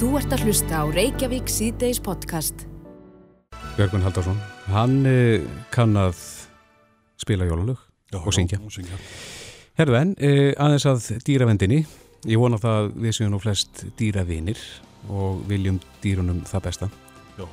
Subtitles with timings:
[0.00, 2.62] Þú ert að hlusta á Reykjavík síðdeis podcast.
[3.76, 4.38] Björgun Haldarsson,
[4.72, 5.42] hann eh,
[5.74, 6.16] kann að
[7.20, 7.76] spila jólalög
[8.08, 8.56] Já, og syngja.
[8.64, 8.96] og syngja.
[9.76, 11.82] Herðu en, eh, aðeins að dýravendinni.
[12.24, 14.64] Ég vona það að við séum nú flest dýravinir
[15.12, 16.90] og viljum dýrunum það besta.
[17.36, 17.46] Já.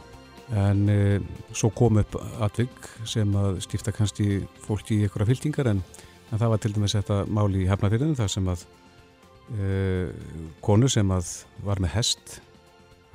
[0.56, 1.20] En e,
[1.52, 2.72] svo kom upp atvig
[3.04, 5.84] sem að skipta kannski fólki í ykkur fylkingar en,
[6.32, 8.64] en það var til dæmis þetta máli í hefnafyrðinu þar sem að
[9.56, 9.72] e,
[10.66, 11.32] konu sem að
[11.66, 12.38] var með hest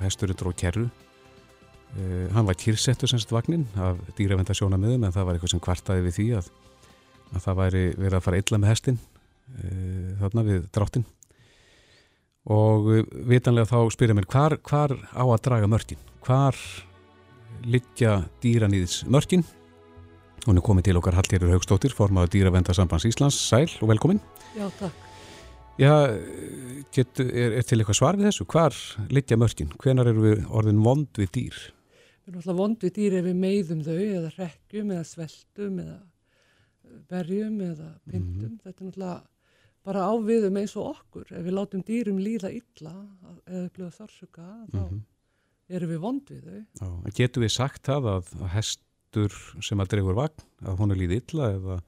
[0.03, 0.85] hesturinn dróð kerru.
[1.93, 6.17] E, hann var kyrsettur semst vagnin af dýravendasjónamiðum en það var eitthvað sem kvartaði við
[6.19, 6.53] því að,
[7.33, 9.03] að það væri verið að fara illa með hestin
[9.53, 9.75] e,
[10.23, 11.05] þarna við dráttin
[12.51, 16.01] og eh, vitanlega þá spyrja mér hvar, hvar á að draga mörkin?
[16.23, 16.57] Hvar
[17.63, 19.45] liggja dýranýðis mörkin?
[20.43, 24.19] Hún er komið til okkar Hallgerður Haugstóttir formaður dýravendasambands Íslands, sæl og velkomin.
[24.57, 25.02] Já, takk.
[25.81, 25.93] Já,
[26.93, 28.75] get, er, er til eitthvað svar við þessu hvar
[29.13, 31.57] liggja mörkin, hvenar eru við orðin vond við dýr
[32.23, 35.97] Við erum alltaf vond við dýr ef við meiðum þau eða rekkjum eða sveltum eða
[37.09, 38.53] berjum eða pyntum.
[38.63, 39.15] Þetta er náttúrulega
[39.83, 41.25] bara áviðum eins og okkur.
[41.35, 42.93] Ef við látum dýrum líða illa
[43.49, 45.01] eða upplifa þarsuga, þá Mhm.
[45.75, 46.61] erum við vond við þau.
[46.79, 51.19] Já, getur við sagt það að, hestur sem að dregur vagn að hún er líði
[51.25, 51.81] illa eða,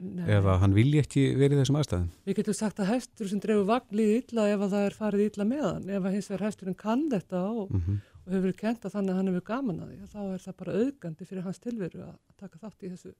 [0.00, 0.24] Nei.
[0.38, 3.66] eða hann vilji ekki verið í þessum aðstæðum Við getum sagt að hestur sem dreifur
[3.68, 5.88] vagn líði illa ef að það er farið illa með hann.
[5.90, 9.12] Ef að hins vegar hesturinn kann þetta og, mm og hefur verið kent að þannig
[9.12, 12.14] að hann hefur gaman að því, þá er það bara auðgandi fyrir hans tilveru að
[12.40, 13.12] taka þátt í þessu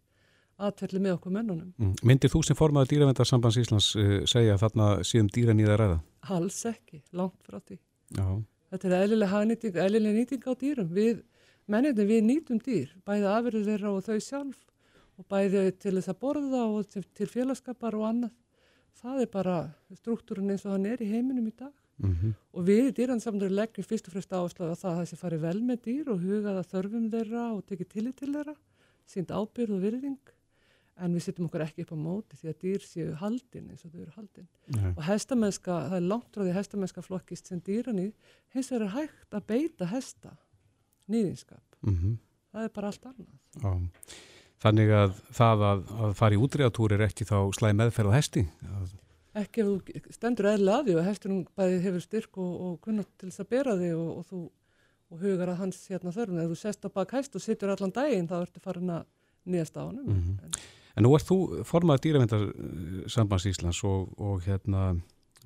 [0.67, 1.69] atfelli með okkur mönnunum.
[1.79, 1.93] Mm.
[2.11, 5.99] Myndir þú sem formaður dýravendarsambands Íslands uh, segja að þarna séum dýranýða ræða?
[6.35, 7.79] Alls ekki, langt frá því.
[8.17, 8.27] Já,
[8.67, 10.89] Þetta er eðlileg hagnýting, eðlileg nýting á dýrum.
[10.91, 11.23] Við,
[11.71, 12.23] menninni, við
[15.17, 18.35] og bæði til þess að borða og til, til félagskapar og annað.
[18.97, 19.57] Það er bara
[19.97, 21.73] struktúrun eins og hann er í heiminum í dag.
[21.99, 25.37] mm Og við í dýransamdur leggjum fyrst og fremst áherslu á það að þessi fari
[25.37, 28.55] vel með dýr og hugað að þörfum þeirra og tekið tillit til þeirra,
[29.07, 30.33] sínd ábyrð og virðing.
[30.97, 33.91] En við setjum okkur ekki upp á móti því að dýr séu haldin eins og
[33.93, 34.49] þau eru haldin
[34.97, 38.15] og hestamennska, það er langt að hestamennska flokkist sem dýranýð,
[38.55, 40.33] hins vegar er hægt að beita hesta
[41.13, 41.77] nýðinskap.
[41.85, 42.17] -hmm.
[42.53, 43.39] Það er bara allt annað.
[43.61, 43.91] Já.
[44.67, 48.47] Þannig að það að, að fara í útregatúr er ekki þá slæði meðferð á hesti.
[48.67, 48.95] Að,
[49.37, 53.11] Ekki ef þú stendur eðla að því og hestunum bæði hefur styrk og, og kunnat
[53.21, 54.41] til þess að bera þig og, og þú
[55.07, 56.41] og hugar að hans hérna þörfum.
[56.43, 59.05] Ef þú sest á bak hest og situr allan daginn þá ertu farin að
[59.47, 60.09] nýjast á honum.
[60.09, 60.39] Mhm.
[60.49, 60.57] En
[60.97, 61.39] en nú ert þú
[61.69, 64.95] formaður dýravendarsambands Íslands og, og hérna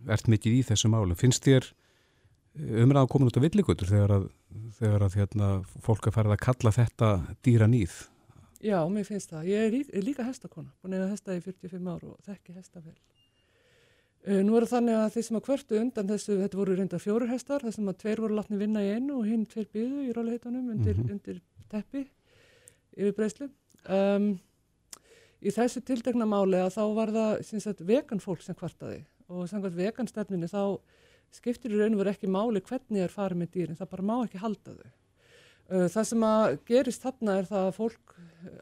[0.09, 1.19] ert mikið í þessu málum.
[1.19, 1.67] Finnst þér
[2.85, 4.29] umræðan komin út á villigutur þegar að,
[4.79, 5.51] þegar að hérna,
[5.85, 7.11] fólk að fara að kalla þetta
[7.47, 7.99] dýranýð?
[8.61, 9.47] Já, mér finnst það.
[9.49, 12.81] Ég er, lí- er líka hestakona, búin að hesta í 45 ár og þekki hesta
[12.85, 12.97] vel.
[14.29, 17.01] Uh, nú er það þannig að þeir sem að kvörtu undan þessu, þetta voru reyndar
[17.01, 20.03] fjórir hestar, þar sem að tveir voru látni vinna í einu og hinn tveir byðu
[20.05, 21.11] í róliheitunum undir, Mhm.
[21.15, 21.41] undir
[21.71, 22.03] teppi
[22.99, 23.49] yfir breyslu.
[23.89, 24.39] Um,
[25.41, 30.51] í þessu tildegna máli að þá var það vegan fólk sem kvartaði og samkvæmt veganstefninu
[30.53, 30.81] þá
[31.33, 34.17] skiptir í raun og veru ekki máli hvernig er farið með dýrin, það bara má
[34.27, 34.91] ekki halda þau.
[35.71, 38.15] Uh, Það sem að gerist þarna er það að fólk,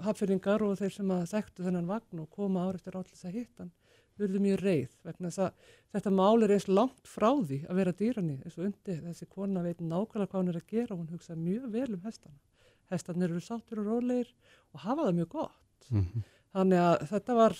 [0.06, 3.65] hafðfyrringar og þeir sem að þekktu þennan vagn og koma ár eftir állis að hitta
[3.65, 3.72] hann,
[4.19, 7.97] verður mjög reið vegna þess að þetta mál er eins langt frá því að vera
[8.00, 11.12] dýrani eins og undi þessi kona veit nákvæmlega hvað hún er að gera og hún
[11.15, 12.41] hugsa mjög vel um hestana.
[12.89, 14.33] Hestarnir eru sáttur og rólegir
[14.72, 15.89] og hafa það mjög gott.
[15.93, 17.55] Mm Þannig að þetta var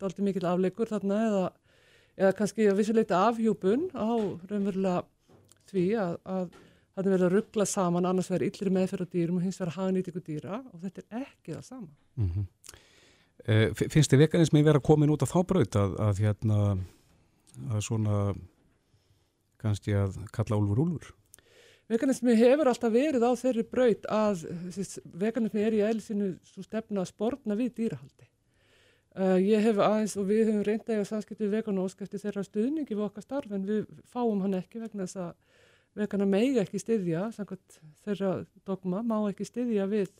[0.00, 1.44] dálítið mikil afleikur þarna eða,
[2.20, 4.12] eða kannski að vissuleita afhjúpun á
[4.50, 5.00] raunverulega
[5.70, 6.58] því að, að
[6.96, 10.22] þannig verður að ruggla saman annars verður illri meðferð á dýrum og hins verður hagnýtingu
[10.24, 11.88] dýra og þetta er ekki það sama.
[12.16, 12.46] -hmm.
[13.76, 16.60] Finnst þið veganismi vera komin út á þá braut að, að hérna
[17.70, 18.34] að svona
[19.60, 21.12] kannski að kalla úlfur úlfur?
[21.86, 27.04] Veganismi hefur alltaf verið á þeirri braut að þessi, veganismi er í eðlisinu svo stefna
[27.04, 28.26] að sportna við dýrahaldi.
[29.16, 32.42] Uh, ég hef aðeins og við hefum reynda í að samskipti vegan og óskæfti þeirra
[32.44, 35.55] stuðningi við okkar starf en við fáum hann ekki vegna þess að
[35.96, 38.30] vegana megi ekki styðja, samkvæmt þeirra
[38.68, 40.10] dogma, má ekki styðja við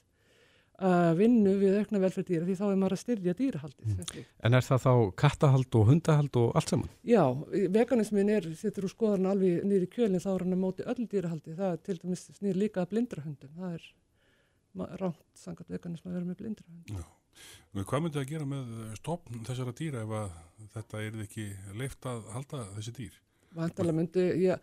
[0.80, 3.92] uh, vinnu við aukna velferð dýra því þá er maður að styðja dýrahaldið.
[3.96, 4.24] Mm.
[4.48, 4.92] En er það þá
[5.22, 6.94] kattahald og hundahald og allt saman?
[7.06, 7.22] Já,
[7.76, 11.56] veganismin er, setur úr skoðan alveg nýri kjölinn þá er hann að móti öll dýrahaldi.
[11.58, 13.52] Það er til dæmis snýr líka að blindrahundum.
[13.60, 13.86] Það er
[14.76, 16.96] ma- rangt sangat veganism að vera með blindrahund.
[16.96, 17.06] Já.
[17.76, 20.36] Men Hvað myndi að gera með stopn þessara dýra ef að
[20.72, 21.42] þetta er ekki
[21.76, 23.18] leift að halda þessi dýr?
[23.56, 24.56] Vantalega myndi, já,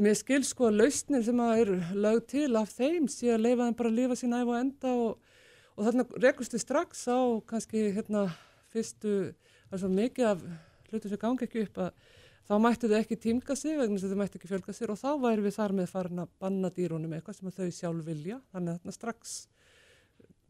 [0.00, 3.66] mér skil sko að lausnin sem að er lögð til af þeim sé að leifa
[3.66, 5.34] þeim bara að lifa sín æfa enda og,
[5.76, 7.18] og þarna rekustu strax á
[7.50, 8.24] kannski hérna
[8.72, 9.34] fyrstu,
[9.68, 10.46] það er svo mikið af
[10.88, 12.16] hlutum sem gangi ekki upp að
[12.48, 15.44] þá mættu þau ekki tímga sig vegna þau mættu ekki fjölga sér og þá væri
[15.44, 18.96] við þar með farin að banna dýrónum eitthvað sem þau sjálf vilja þannig að þarna
[18.96, 19.34] strax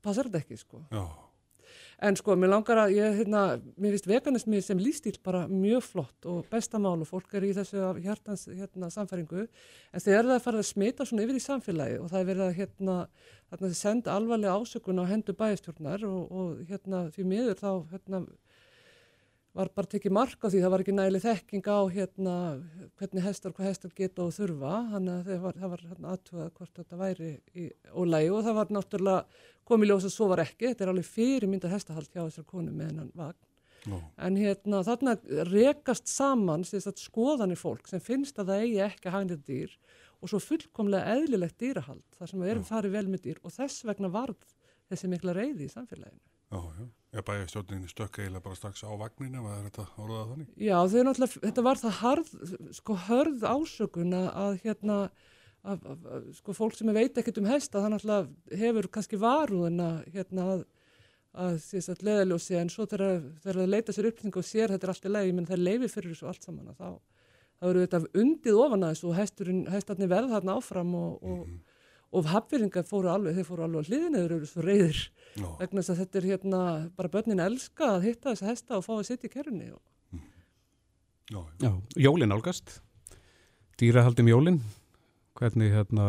[0.04, 0.84] passar þetta ekki sko.
[0.94, 1.02] Já,
[1.98, 3.42] En sko, mér langar að, ég, hérna,
[3.74, 7.54] mér finnst veganismi sem lífstíl bara mjög flott og besta mál og fólk er í
[7.56, 9.48] þessu hjartans, hérna, samfæringu,
[9.92, 12.54] en þegar það farið að smita svona yfir í samfélagi og það er verið að,
[12.60, 12.98] hérna,
[13.50, 18.22] hérna, senda alvarlega ásökun á hendur bæjastjórnar og, og, hérna, því miður þá, hérna,
[19.58, 22.34] var bara tekið mark á því, það var ekki næli þekking á, hérna,
[23.00, 26.78] hvernig hestar, hvað hestar geta og þurfa, þannig að var, það var hérna, aðtúað hvort
[26.78, 30.86] þetta væri í ólægi og það var náttúrulega komið ljós að svo var ekki, þetta
[30.86, 33.40] er alveg fyrir myndað hestahald hjá þessar konu með hennan vagn.
[33.88, 35.16] já, En hérna þarna
[35.50, 39.74] rekast saman skoðanir fólk sem finnst að það eigi ekki að hagnir dýr
[40.22, 43.42] og svo fullkomlega eðlilegt dýrahald þar sem við erum farið vel með dýr.
[43.46, 44.54] Og þess vegna varð
[44.90, 46.24] þessi mikla reyði í samfélaginu.
[46.80, 47.18] já, já.
[47.18, 50.48] Ég bæði stjórninni stökk eiginlega bara strax á vagninu, var þetta orðað þannig?
[50.60, 52.32] Já, þau náttúrulega, þetta var það harð,
[52.76, 54.98] sko hörð ásökun að, hérna,
[55.62, 59.88] að, að, að, sko fólk sem veit ekkert um hesta, það náttúrulega hefur kannski varúðina
[60.12, 60.66] hérna að,
[61.38, 64.94] að þess að leðaljósi en svo þegar það leita sér upptingu og sér þetta er
[64.94, 66.90] allt í lagi, menn það leifið fyrir þessu allt saman að þá,
[67.58, 71.48] þá eru þetta undið ofan að þessu og hestarnir verða þarna áfram og, og,
[72.12, 75.00] og hafðviringar fóru alveg, þeir fóru alveg að hliðin eða eru svo reyðir
[75.38, 76.60] Já, vegna þess að þetta er hérna,
[76.96, 79.82] bara börnin elska að hitta þessa hesta og fá að sitja í kerunni og
[81.28, 81.68] já, já.
[81.68, 81.72] Já,
[82.08, 82.78] jólin álgast,
[83.78, 84.60] dýrahaldum jólin,
[85.38, 86.06] hvernig, hérna,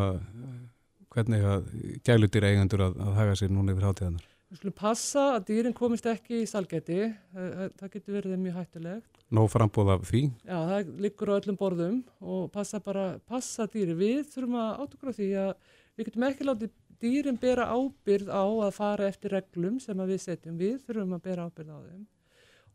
[1.13, 1.67] hvernig að
[2.07, 4.25] gæludýra eigendur að, að haga sér núna yfir hátíðanar.
[4.49, 7.03] Við skulum passa að dýrin komist ekki í salgeti,
[7.35, 9.19] það, það- getur verið mjög hættulegt.
[9.29, 13.93] Nó frambóð af því, Já, það liggur á öllum borðum og passa bara, passa dýri.
[13.99, 15.51] Við þurfum að átugra því að
[15.99, 20.21] við getum ekki látið dýrin bera ábyrð á að fara eftir reglum sem að við
[20.25, 20.59] setjum.
[20.59, 22.05] Við þurfum að bera ábyrð á þeim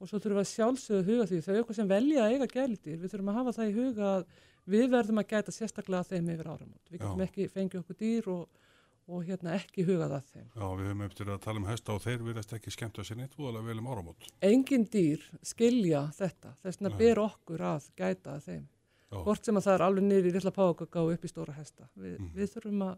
[0.00, 2.48] og svo þurfum við að sjálfsögðu að huga því þau eitthvað sem velja að eiga
[2.50, 2.98] gæludýr.
[3.00, 4.26] Við þurfum að hafa það í huga að
[4.74, 6.90] við verðum að gæta sérstaklega að þeim yfir áramót.
[6.90, 7.26] Við getum Já.
[7.28, 8.60] ekki fengið okkur dýr og,
[9.04, 10.46] og hérna ekki hugað að þeim.
[10.50, 13.20] Já, við höfum eftir að tala um hesta og þeir virðast ekki skemmt að sér
[13.20, 14.28] neitt voðalega vel um áramót.
[14.44, 16.94] engin dýr skilja þetta þess Nei.
[17.00, 18.64] ber okkur að gæta að þeim
[19.10, 22.16] hvort sem að það er alveg niður í lilla págagá upp í stóra hesta Vi,
[22.18, 22.30] Mhm.
[22.34, 22.96] við þurfum að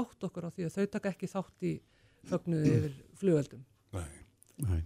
[0.00, 1.80] átt okkur á því að þau taka ekki þátt í
[2.30, 4.04] fögnuði yfir flugöldum nei,
[4.58, 4.82] Nei.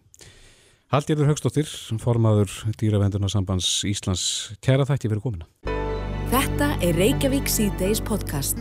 [0.92, 1.66] Haldgerður Högstóttir,
[1.98, 5.46] formaður dýravendunarsambands Íslands, kæra þætti fyrir komina.
[6.30, 8.58] Þetta er Reykjavík C-Days podcast.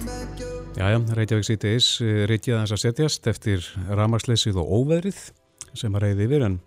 [0.74, 3.60] Jæja, Reykjavík síðdeis reykjaði þess að setjast eftir
[3.94, 5.20] ramarsleysið og óveðrið
[5.78, 6.60] sem að reyði yfir en,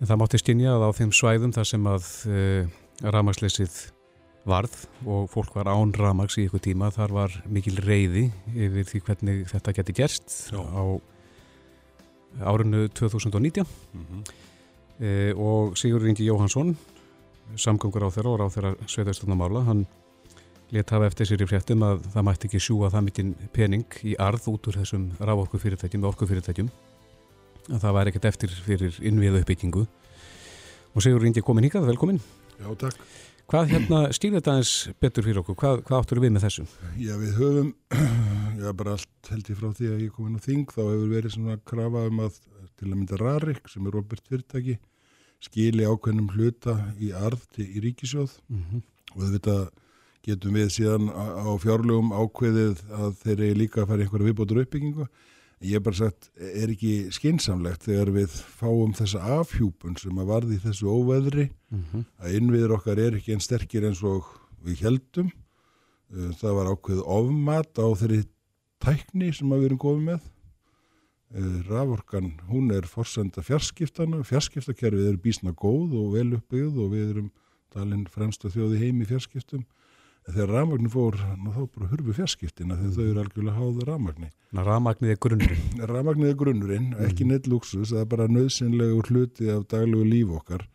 [0.00, 3.76] en það mátti stinja að á þeim svæðum þar sem að uh, ramarsleysið
[4.48, 4.74] varð
[5.06, 9.46] og fólk var án ramaks í ykkur tíma þar var mikil reyði yfir því hvernig
[9.52, 10.60] þetta geti gerst Já.
[10.60, 10.84] á
[12.44, 14.22] árinu 2019 mm -hmm.
[15.00, 16.76] e, og Sigur Ingi Jóhansson
[17.56, 19.86] samgöngur á þeirra og á þeirra sveitastofnamála, hann
[20.70, 24.14] let hafa eftir sér í fréttum að það mætti ekki sjúa það mikinn pening í
[24.18, 26.68] arð út úr þessum raforku fyrirtækjum, orku fyrirtækjum
[27.72, 29.86] að það væri ekkert eftir fyrir innviða uppbyggingu
[30.94, 32.20] og Sigur Ingi komin hingað, velkomin
[32.58, 32.98] Já, takk.
[33.48, 35.54] Hvað hérna stýrði þetta eins betur fyrir okkur?
[35.56, 36.64] Hvað, hvað áttur við með þessu?
[37.00, 37.70] Já, við höfum,
[38.60, 41.06] já, bara allt held ég frá því að ég kom inn á þing, þá hefur
[41.14, 42.36] verið svona krafa um að
[42.78, 44.76] til að mynda Rarik, sem er Robert fyrirtæki,
[45.48, 48.82] skili ákveðnum hluta í arð til í ríkisjóð Mm -hmm.
[49.16, 49.56] og þetta
[50.28, 55.08] getum við síðan á fjárlögum ákveðið að þeir eru líka að fara einhverja viðbótur uppbyggingu.
[55.58, 60.54] Ég hef bara sagt, er ekki skinsamlegt þegar við fáum þessa afhjúpun sem að varði
[60.54, 61.48] í þessu óveðri
[62.22, 64.28] að innviður okkar er ekki einn sterkir eins og
[64.62, 65.32] við heldum.
[66.14, 68.20] Uh, Það var ákveð ofmat á þeirri
[68.78, 70.28] tækni sem að við erum komið með.
[71.34, 74.22] Uh, Raforkan, hún er forsenda fjarskiptana.
[74.24, 77.32] Fjarskiptakerfið er bísna góð og vel uppbyggð og við erum
[77.74, 79.66] talin fremsta þjóði heim í fjarskiptum.
[80.28, 84.26] Þegar rafmagnin fór, ná þá bara hurfu fjarskiptina þegar þau eru algjörlega háðu rafmagni.
[84.52, 85.84] Ramagnið er grunnurinn.
[85.88, 90.66] Rafmagnið er grunnurinn, ekki neitt luxus, það er bara nöðsynlegur hluti af daglegu líf okkar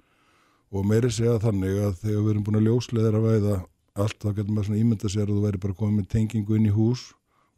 [0.74, 3.58] og meiri segja þannig að þegar við erum búin að ljósleðra væða
[3.94, 6.66] allt, þá getur maður svona ímynda sér að þú væri bara komið með tengingu inn
[6.66, 7.04] í hús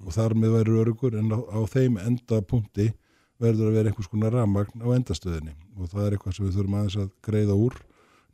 [0.03, 2.89] og þar með væri örugur en á, á þeim enda punkti
[3.39, 6.77] verður að vera einhvers konar rafmagn á endastöðinni og það er eitthvað sem við þurfum
[6.79, 7.79] aðeins að greiða úr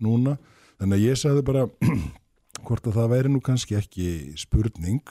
[0.02, 0.36] núna.
[0.82, 1.68] Þannig að ég sagði bara
[2.68, 4.08] hvort að það væri nú kannski ekki
[4.40, 5.02] spurning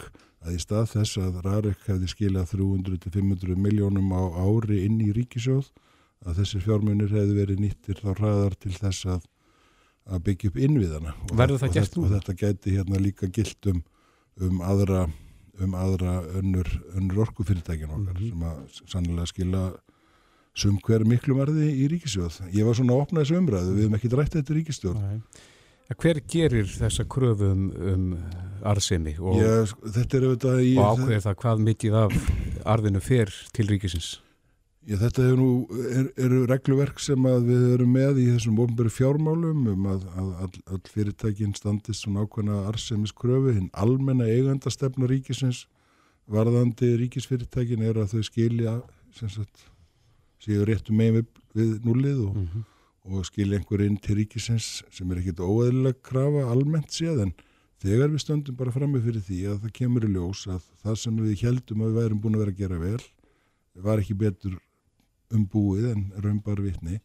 [0.41, 5.69] að í stað þess að Rarik hefði skilað 300-500 miljónum á ári inn í ríkisjóð
[6.27, 9.27] að þessir fjármunir hefði verið nýttir þá hraðar til þess að,
[10.09, 11.15] að byggja upp innviðana.
[11.29, 12.01] Og og þetta-?
[12.05, 13.83] Og þetta gæti hérna líka gilt um,
[14.41, 15.07] um aðra,
[15.61, 18.29] um aðra önnur, önnur orkufyrirtækin okkar Mhm.
[18.31, 19.65] sem að sannlega skila
[20.55, 22.41] sum hver miklu marði í ríkisjóð.
[22.53, 24.97] Ég var svona að opna þessu umræðu, við hefum ekki drætt þetta í ríkisjóð.
[25.99, 28.09] Hver gerir þessa kröfu um, um
[28.67, 30.27] arðsemi og, Já, sko, er
[30.63, 30.75] í...
[30.79, 32.19] og ákveðir það hvað mikið af
[32.69, 34.11] arðinu fer til ríkisins?
[34.89, 35.49] Já, þetta er nú,
[35.91, 40.63] er, eru regluverk sem við erum með í þessum ofnbæru fjármálum um að, að all,
[40.73, 45.67] all fyrirtækin standist svona ákveðna arsemiskröfu, hinn almenna eigandastefna ríkisins
[46.31, 48.79] varðandi ríkisfyrirtækin er að þau skilja
[49.17, 49.67] sem sagt,
[50.41, 52.69] séu réttu megin við, við núlið og, Mm
[53.11, 57.33] og skilja einhver inn til ríkisins sem er ekkit óeðlilega krafa almennt séð en
[57.83, 61.21] þegar við stöndum bara frammi fyrir því að það kemur í ljós að það sem
[61.25, 63.05] við heldum að við værum búin að vera að gera vel
[63.87, 64.59] var ekki betur
[65.31, 67.01] umbúið en raunbar vitni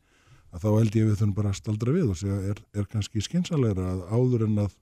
[0.56, 3.24] að þá held ég við þurfum bara að staldra við og segja er, er kannski
[3.24, 4.76] skynsalega að áður en að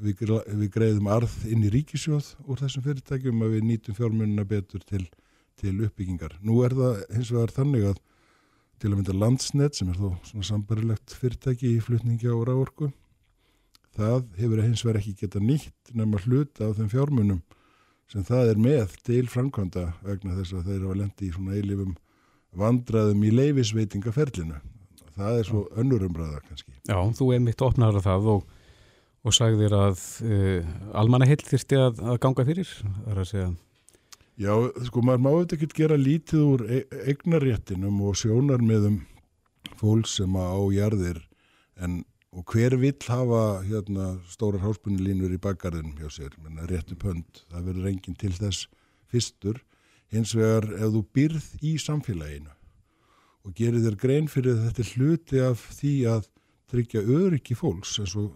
[0.00, 0.22] við,
[0.60, 5.04] við greiðum arð inn í ríkisjóð úr þessum fyrirtækjum að við nýtum fjármununa betur til,
[5.60, 6.38] til uppbyggingar.
[6.40, 8.00] Nú er það hins vegar þannig að
[8.82, 12.90] til að mynda landsnet sem er þó svona sambarilegt fyrirtæki í flutningi á ráorku
[13.96, 17.42] það hefur hins vegar ekki geta nýtt nema hluta af þeim fjármunum
[18.12, 21.94] sem það er með til framkvæmda vegna þess að þeir hafa lendi í svona eilifum
[22.58, 24.58] vandraðum í leifisveitingaferlinu.
[25.16, 26.74] Það er svo önnurumræða kannski.
[26.88, 28.46] Já, þú er mitt opnar að það og,
[29.24, 33.50] og sagðir að uh, almannahill þyrsti að, að ganga fyrir, það er að segja.
[34.40, 34.54] Já,
[34.86, 36.78] sko, maður má auðvitað ekki gera lítið úr e
[37.10, 39.02] eignaréttinum og sjónarmiðum
[39.76, 41.20] fólks sem á jarðir
[41.76, 42.00] en
[42.32, 47.66] og hver vill hafa hérna stórar háspunnilínur í bakgarðinum hjá sér, menna réttu pönd, það
[47.68, 48.70] verður enginn til þess
[49.12, 49.58] fyrstur,
[50.08, 52.54] hins vegar ef þú byrð í samfélaginu
[53.42, 56.30] og gerir þér grein fyrir þetta hluti af því að
[56.72, 58.32] tryggja öryggi fólks eins og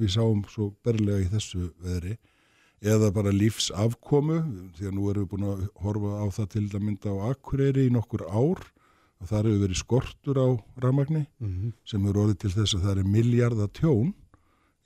[0.00, 2.16] við sáum svo berlega í þessu veðri
[2.84, 4.40] eða bara lífsafkomu
[4.76, 7.86] því að nú erum við búin að horfa á það til að mynda á Akureyri
[7.86, 8.60] í nokkur ár
[9.16, 10.48] og það hefur verið skortur á
[10.82, 11.72] rafmagni Mm -hmm.
[11.84, 14.14] sem eru orðið til þess að það er miljardar tjón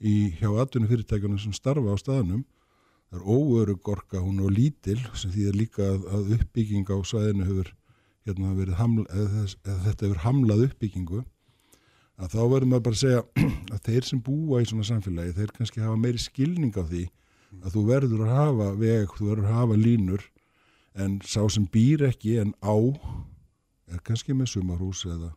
[0.01, 2.45] í hjá atvinni fyrirtækjunum sem starfa á staðnum
[3.11, 6.97] það er óörug gorka, hún er lítil sem því er líka að, að uppbygging á
[7.03, 7.75] svæðinu hefur
[8.27, 11.25] hérna verið hamla, eða, eða þetta hefur hamlað uppbyggingu
[12.21, 13.23] að þá verður maður bara að segja
[13.75, 17.09] að þeir sem búa í svona samfélagi þeir kannski hafa meiri skilning á því
[17.59, 20.25] að þú verður að hafa veg, þú verður að hafa línur
[21.01, 22.75] en sá sem býr ekki en á
[23.91, 25.31] er kannski með sumarhús eða,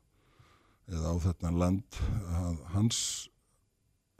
[0.91, 2.01] eða á þarna land
[2.38, 3.00] að hans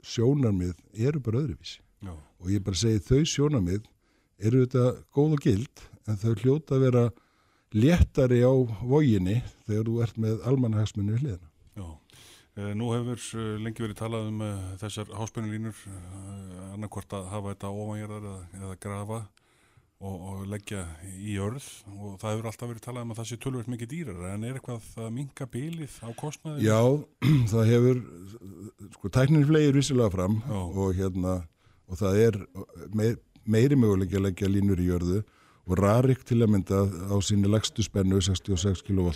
[0.04, 2.14] sjónarmið eru bara öðruvísi Já.
[2.14, 3.84] og ég bara segi þau sjónarmið
[4.44, 7.04] eru þetta góð og gild en þau hljóta að vera
[7.74, 8.52] léttari á
[8.84, 11.48] voginni þegar þú ert með almannahagsmunni við hliðina.
[11.74, 11.86] Já,
[12.54, 15.80] nú hefur eh, lengi verið talað um eh, þessar háspennulínur
[16.74, 19.18] annarkvort að hafa þetta ofanjörðar eða, eða grafa
[20.04, 23.38] og, og leggja í jörð og það hefur alltaf verið talað um að það sé
[23.42, 26.66] tölvöld mikið dýrar en er eitthvað að minka bílið á kostnaði?
[26.66, 26.80] Já,
[27.52, 28.02] það hefur
[28.98, 31.40] sko tæknin flegir vissilega fram og hérna
[31.90, 32.38] og það er
[32.94, 35.24] meir, meiri möguleiki að leggja línur í jörðu
[35.64, 39.10] og Rarik til að mynda á sinni lagstu spennu 66 kV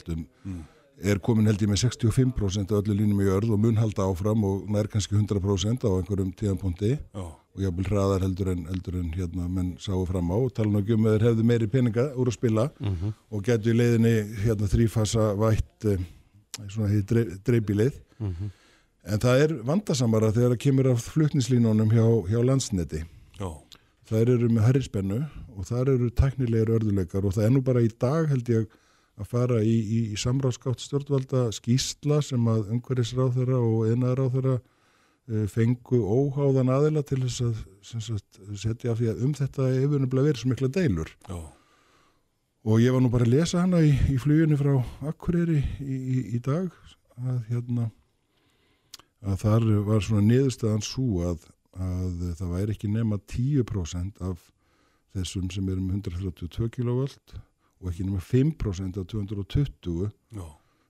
[0.49, 0.65] Mm.
[1.03, 4.43] Er komin held ég með 65% af öllu línum í jörð og mun halda áfram
[4.45, 9.13] og nær kannski 100% á einhverjum tíðanpunkti Já, og jáfnvel hraðar heldur en, heldur en
[9.15, 12.31] hérna menn sáu fram á og tala ekki um að þeir hefðu meiri peninga úr
[12.33, 12.69] að spila.
[12.81, 13.13] Mhm.
[13.31, 14.15] og getur í leiðinni
[14.45, 16.03] hérna þrýfasa vætt eh,
[16.69, 17.03] svona því
[17.47, 18.51] dreifbílið Mhm.
[19.07, 23.05] en það er vandasamara þegar það kemur af flutninslínunum hjá, hjá landsneti.
[23.39, 23.51] Já,
[24.11, 25.21] þær eru með herrispennu
[25.57, 28.69] og þar eru tæknilegir örðuleikar og það er nú bara í dag held ég að
[29.27, 36.71] fara í, í, í samráðskátt stjórnvalda skýsla sem að umhverfisráþara og einaðráþara uh, fengu óháðan
[36.71, 40.53] aðila til þess að sagt, setja af því að um þetta hefur nefnilega verið svo
[40.53, 41.13] mikla deilur.
[41.27, 41.39] Já,
[42.69, 44.75] og ég var nú bara að lesa hana í, í fluginu frá
[45.11, 46.71] Akureyri í, í, í dag
[47.19, 47.89] að hérna
[49.27, 54.45] að þar var svona niðurstaðan svo að, að það væri ekki nema 10% af
[55.17, 57.09] þessum sem eru með 132 kV
[57.79, 60.47] og ekki nema 5% af 220 já,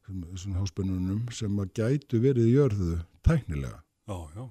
[0.06, 2.94] sem, sem háspennunum sem að gætu verið í jörðu
[3.26, 3.82] tæknilega.
[4.08, 4.44] Já, já,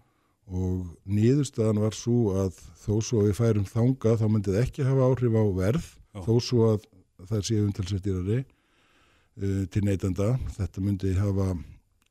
[0.48, 5.10] og niðurstaðan var svo að þó svo að við færum þangað þá myndið ekki hafa
[5.10, 5.90] áhrif á verð
[6.24, 6.86] þó svo að
[7.28, 11.50] það sé umtalsveitýrari uh, til neytanda þetta myndi hafa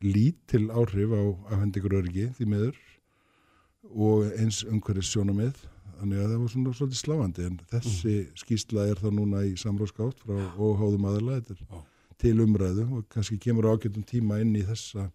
[0.05, 1.23] lítil áhrif á
[1.55, 2.83] afhendingur öryggi því miður
[3.87, 5.65] og eins umhverfis sjónamið
[6.01, 10.25] þannig að það var svona svolítið sláandi en þessi skýrsla er það núna í samráðskátt
[10.25, 11.79] frá óháðum aðala þetta Já.
[11.81, 15.11] er til umræðu og kannski kemur ágættum tíma inn í þessa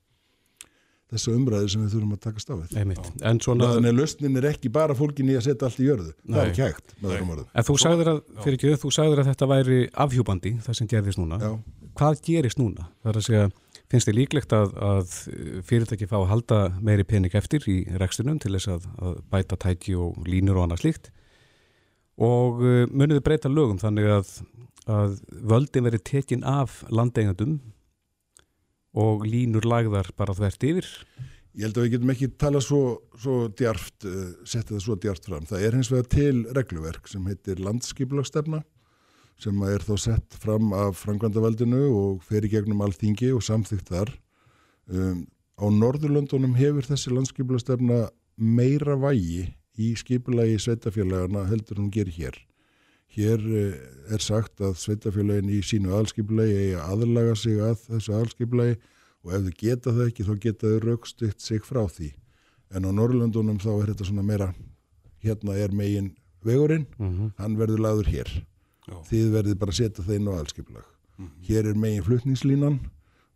[1.11, 2.75] þessa umræðu sem við þurfum að takast á við.
[2.79, 3.07] Einmitt.
[3.27, 6.13] En svona, Þannig að lausnin er ekki bara fólkin í að setja allt í jörðu.
[6.21, 6.39] Það Nei.
[6.39, 6.93] er ekki hægt
[7.51, 11.19] en þú sagðir að, fyrir ekki, þú sagðir að þetta væri afhjúbandi, það sem gerðist
[11.19, 11.41] núna.
[11.43, 11.51] Já,
[11.99, 12.87] Hvað gerist núna?
[13.03, 13.49] Það er að segja,
[13.91, 15.15] finnst þið líklegt að, að
[15.67, 19.97] fyrirtæki fá að halda meiri pening eftir í rekstunum til þess að, að bæta tæki
[19.99, 21.11] og línur og annað slíkt?
[22.21, 24.33] Og uh, munið breyta lögum þannig að,
[24.91, 25.19] að
[25.51, 27.59] völdin veri tekin af landeigendum
[28.97, 30.89] og línur lagðar bara þvert yfir?
[31.51, 32.83] Ég held að við getum ekki tala svo,
[33.19, 35.47] svo djarft, uh, setja það svo djarft fram.
[35.49, 38.63] Það er hins vegar til regluverk sem heitir landskiplagstefna
[39.41, 44.13] sem er þá sett fram af frangvandavaldinu og fer í gegnum allþingi og samþygt þar.
[44.91, 45.25] Um,
[45.57, 48.05] á Norðurlöndunum hefur þessi landskiplagstefna
[48.37, 49.49] meira vægi
[49.81, 52.39] í skipulagi sveitafélagana heldur hún gerir hér.
[53.11, 53.75] Hér uh,
[54.13, 58.79] er sagt að sveitafélagin í sínu aðalskipulagi eigi að aðlaga sig að þessu aðalskipulagi
[59.21, 62.11] og ef þau geta það ekki þá geta þau raukstugt sig frá því
[62.71, 64.49] en á Norrlöndunum þá er þetta svona meira
[65.21, 66.13] hérna er megin
[66.45, 67.33] vegurinn mm -hmm.
[67.37, 68.29] hann verður lagður hér
[68.87, 68.95] Já.
[69.11, 70.89] þið verður bara að setja það inn á aðalskipulag
[71.21, 71.29] Mhm.
[71.45, 72.79] hér er megin flutningslínan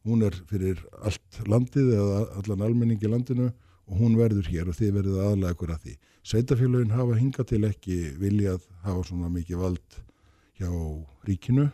[0.05, 3.51] hún er fyrir allt landið eða allan almenning í landinu
[3.85, 7.63] og hún verður hér og þið verður aðlega ykkur að því sveitafélagin hafa hingað til
[7.67, 9.99] ekki viljað hafa svona mikið vald
[10.57, 10.69] hjá
[11.27, 11.71] ríkinu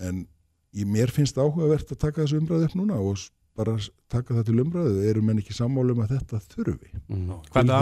[0.00, 0.26] en
[0.72, 3.18] í mér finnst áhugavert að taka þessu umræðu upp núna og
[3.58, 3.74] bara
[4.08, 7.32] taka það til umræðu erum en ekki sammála um að þetta þurfi mm.
[7.50, 7.72] Hvað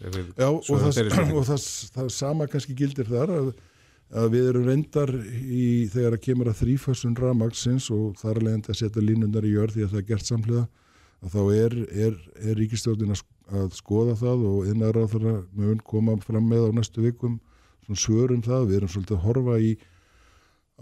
[0.00, 1.66] er við Já, og, það, og það,
[1.98, 3.52] það sama kannski gildir þar að,
[4.12, 8.72] að við erum reyndar í, þegar að kemur að þrýfössun ramagsins og þar er leiðandi
[8.72, 10.64] að setja línundar í jörð því að það er gert samhliða
[11.22, 11.76] að þá er,
[12.06, 16.50] er, er ríkistjórnin að, sk- að skoða það og innar á þeirra mun koma fram
[16.50, 17.38] með á næstu vikum
[17.86, 19.72] svona svörum það, við erum svolítið að horfa í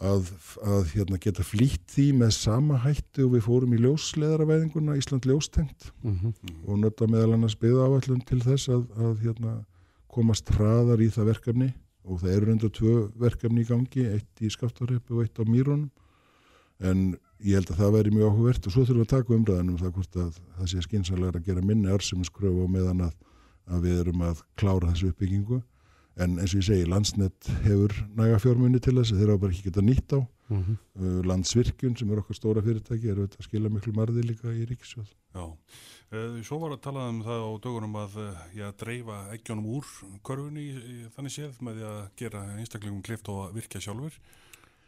[0.01, 0.31] að,
[0.65, 5.91] að hérna, geta flýtt því með sama hættu og við fórum í ljósleðaravæðinguna Ísland ljóstengt
[6.03, 6.57] mm -hmm.
[6.67, 9.55] og nötta meðal annars byggða áallum til þess að, að hérna,
[10.09, 11.73] komast hraðar í það verkefni
[12.04, 15.90] og það eru reynda tvö verkefni í gangi, eitt í skaftarheppu og eitt á mýrunum.
[16.80, 17.02] En
[17.45, 18.66] ég held að það væri mjög áhugavert.
[18.66, 21.64] Og svo þurfum við að taka umræðanum það hvort að það sé skynsalega að gera
[21.64, 23.14] minni arsuminskröf og meðan að,
[23.69, 25.61] að við erum að klára þessu uppbyggingu.
[26.21, 29.52] En eins og ég segi, landsnett hefur næga fjármunni til þess að þeir á bara
[29.54, 30.20] ekki geta nýtt á
[30.51, 30.77] Mm -hmm.
[30.99, 34.67] uh, landsvirkjun sem er okkar stóra fyrirtæki er auðvitað að skila miklu marði líka í
[34.67, 39.67] ríkisjóð Já, uh, svo var að tala um það á dögunum að uh, dreifa eggjónum
[39.67, 39.87] úr
[40.59, 40.67] í,
[41.15, 44.19] þannig séð með því að gera einstaklingum klift og að virka sjálfur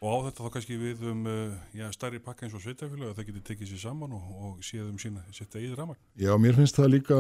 [0.03, 3.21] og á þetta þá kannski við um uh, já, stærri pakka eins og sveitafélag að
[3.21, 5.99] það geti tekið sér saman og, og séð um sína setja í ramar.
[6.19, 7.19] Já, mér finnst það líka,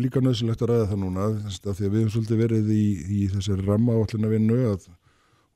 [0.00, 1.28] líka nöðsilegt að ræða það núna
[1.60, 4.88] því að við höfum svolítið verið í, í þessari ramma áallina vinnu að,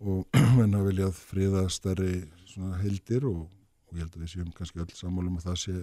[0.00, 0.24] og
[0.56, 3.44] menn hafa viljað friða svona heildir og,
[3.88, 5.76] og ég held að við séum kannski öll sammálum að það sé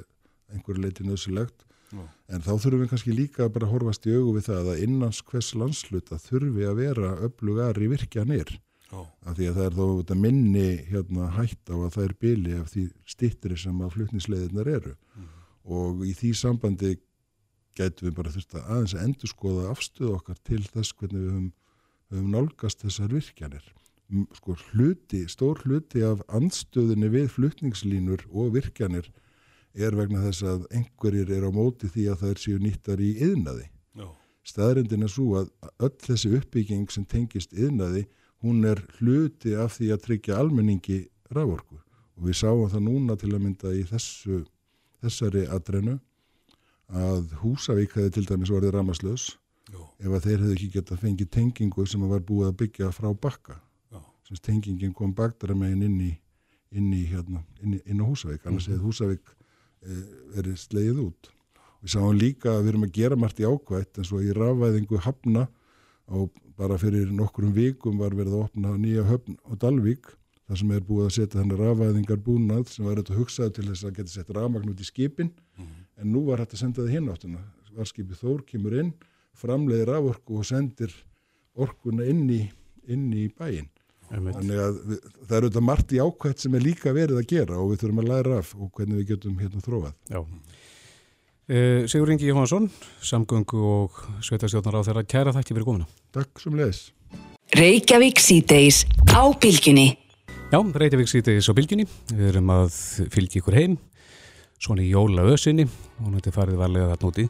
[0.54, 4.47] einhverju leiti nöðsilegt en þá þurfum við kannski líka bara að horfast í augu við
[4.49, 8.56] það að innans hvers landsluta þurfi að vera öflugari virkjanir
[8.93, 12.15] Já, af því að það er þá þetta minni hérna, hætt á að það er
[12.26, 14.93] byli af því stittri sem að flutnisleiðirnar eru.
[15.63, 16.91] Og í því sambandi
[17.78, 21.47] gætum við bara þurft að aðeins að endurskoða afstöðu okkar til þess hvernig við höfum,
[22.13, 23.71] höfum nálgast þessar virkjanir
[24.38, 29.10] sko hluti, stór hluti af andstöðinni við flutningslínur og virkjanir
[29.73, 33.13] er vegna þess að einhverjir er á móti því að það er séu nýttar í
[33.26, 33.69] yðnaði
[34.47, 35.52] staðrindin er svo að
[35.84, 38.06] öll þessi uppbygging sem tengist yðnaði,
[38.43, 40.99] hún er hluti af því að tryggja almenningi
[41.34, 41.80] raforku.
[42.17, 44.43] Og við sáum það núna til að mynda í þessu,
[45.02, 45.97] þessari adrenu
[46.93, 49.32] að Húsavík hefði til dæmis orðið ramaslaus
[49.73, 53.56] ef að þeir hefði ekki getað fengið tengingu sem var búið að byggja frá bakka
[54.27, 56.12] sem tengingin kom bakdaramegin inn í
[56.73, 58.45] inn í hérna, inn, inn á Húsavík.
[58.49, 59.33] Annars hefði Húsavík
[59.86, 59.99] eh,
[60.33, 61.29] verið sleið út.
[61.83, 65.01] Við sáum líka að við erum að gera margt í ákvætt en svo í rafvæðingu
[65.03, 65.47] hafna
[66.07, 70.09] og bara fyrir nokkrum vikum var verið að opna nýja höfn á Dalvík
[70.47, 73.88] þar sem er búið að setja þannig rafvæðingar búnað sem var þetta hugsað til þess
[73.88, 75.33] að geta sett rafmagn út í skipin.
[75.99, 78.91] En nú var hægt að senda það hinn áttuna varskipið Þór kemur inn
[79.38, 80.93] framleiðir raforku og sendir
[81.57, 82.41] orkuna inn í,
[82.86, 83.72] inn í bæinn
[84.13, 87.58] Þannig að við, það eru þetta margt í ákvæmt sem er líka verið að gera
[87.62, 89.95] og við þurfum að læra af og hvernig við getum hérna þróað.
[90.12, 90.19] Já.
[91.43, 92.69] Uh, Sigur Ingi Jóhansson,
[93.04, 95.89] samgöngu og sveitarstjórnar á þeirra kæra þætti fyrir komuna.
[96.15, 96.86] Takk sem leðis.
[97.58, 99.89] Reykjavík síðdeis á bylgjunni.
[100.54, 101.88] Já, Reykjavík síðdeis á bylgjunni.
[102.13, 102.78] Við erum að
[103.12, 103.76] fylgja ykkur heim,
[104.62, 107.28] svona í jóla ösinni og náttúrulega farið varlega þarna úti.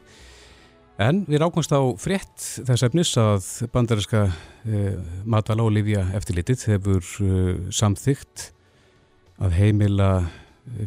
[1.02, 4.28] En við rákumst á frétt þess efnis að bandariska
[4.62, 4.94] eh,
[5.26, 8.50] matala og livja eftirlitið hefur eh, samþygt
[9.42, 10.10] að heimila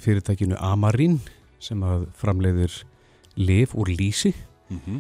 [0.02, 1.20] fyrirtækinu Amarín
[1.60, 2.84] sem að framleiðir
[3.38, 4.34] liv úr lísi
[4.68, 4.98] Mhm.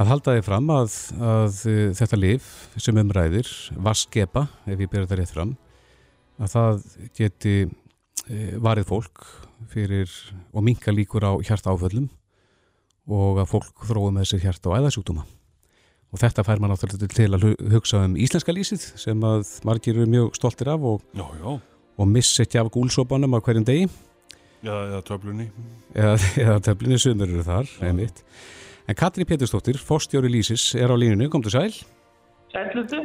[0.00, 2.44] að halda þið fram að, að eh, þetta liv
[2.80, 5.50] sem umræðir, vaskepa ef ég byrja það rétt fram
[6.40, 6.78] að það
[7.18, 7.54] geti
[8.32, 9.26] e, varið fólk
[9.68, 10.08] fyrir
[10.56, 12.08] og minka líkur á hjarta áföllum
[13.10, 15.24] og að fólk þróum með sér hjarta og æðasjúkdóma.
[16.10, 17.44] Og þetta fær maður náttúrulega til að
[17.74, 21.52] hugsa um íslenska lýsið sem að margir eru mjög stoltir af og, Já, já,
[22.00, 25.46] og missi ekki af gúlsopanum á hverjum degi já, eða töflunni.
[25.94, 28.24] eða, eða töflinni sumur eru þar, einmitt.
[28.90, 31.70] En Katrín Pétursdóttir, fórstjóri lýsis, er á línunni, kom til sæl.
[32.50, 33.04] Sællutu?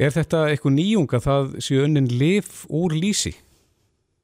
[0.00, 3.34] Er þetta eitthvað nýjung að það séu önnin lif úr lýsi?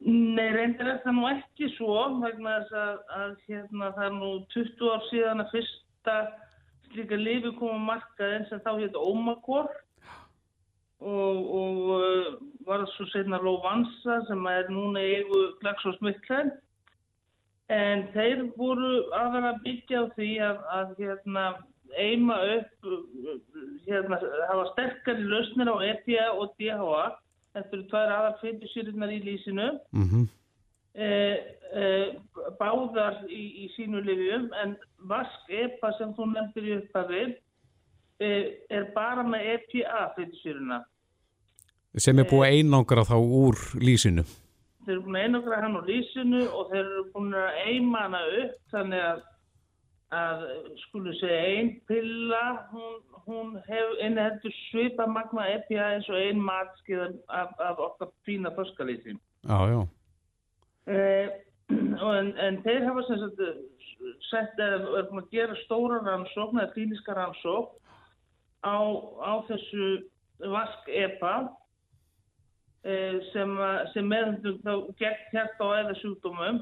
[0.07, 4.29] Nei, reyndir er það nú ekki svo vegna þess að, að hérna, það er nú
[4.55, 6.15] 20 ár síðan að fyrsta
[6.93, 9.67] slíka lifi koma markaðin sem þá hétt Omagor
[11.03, 12.31] og, og uh,
[12.69, 16.55] var það svo setna Lovansa sem er núna eigu Glaxosmithklæn
[17.75, 21.47] en þeir voru að vera að byggja á því að, að hérna,
[21.99, 23.39] eima upp uh,
[23.91, 27.09] hérna, hafa sterkari lausnir á EPA og DHA
[27.59, 29.71] þetta eru tvær aðar feitusýrunar í lýsinu.
[29.93, 30.27] Mm
[30.99, 31.37] eh,
[31.75, 32.09] eh,
[32.59, 34.75] báðar í, í sínu lifjum en
[35.11, 37.25] vask EPA sem þú nefndir í upphafi
[38.25, 38.45] eh,
[38.75, 40.83] er bara með EPA feitusýruna
[41.99, 44.23] Sem er búið einangra þá úr lýsinu.
[44.85, 48.21] þeir eru búin að einokra hann úr lýsinu og þeir eru búin að eima hana
[48.43, 49.25] upp þannig að,
[50.19, 50.45] að
[50.87, 52.95] skulu segja ein pilla hún,
[53.29, 59.21] hún hef inniheldur svipa magna EPA eins og ein matskiðan af, af okkar fína þorskalýsin
[59.49, 59.81] Já, já.
[60.87, 61.29] Eh,
[61.71, 63.43] en, en þeir hafa sem sagt
[64.31, 67.77] sett eða er búin að gera stóra rannsókn eða klíniska rannsókn
[68.65, 68.79] á,
[69.23, 69.89] á þessu
[70.55, 71.35] vask EPA
[72.85, 73.55] eh, sem,
[73.95, 76.61] sem meðhendum þá gegn hjarta og eða sjúkdómum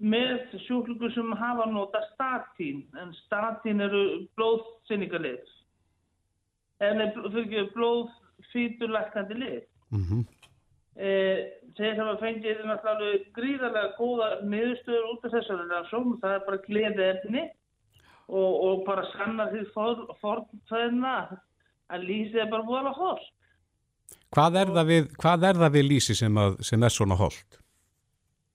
[0.00, 2.86] með sjúklingum sem hafa nota statín.
[2.96, 4.04] En statín eru
[4.38, 5.42] blóðsynningalið
[6.80, 10.26] en fyrir ekki blóðfýturlækandi lið Mm
[11.00, 11.38] Eh,
[11.78, 16.16] þeir hafa fengið náttúrulega gríðarlega góða niðurstöður út af þessari rannsókn.
[16.20, 17.44] Það er bara gleði efni
[18.28, 19.62] og, og bara sanna því
[20.20, 21.14] fornfæðina
[21.90, 23.22] að lýsið er bara vola hóll
[24.34, 25.08] Hvað er það við,
[25.74, 27.58] við lýsi sem, að, sem er svona holdt?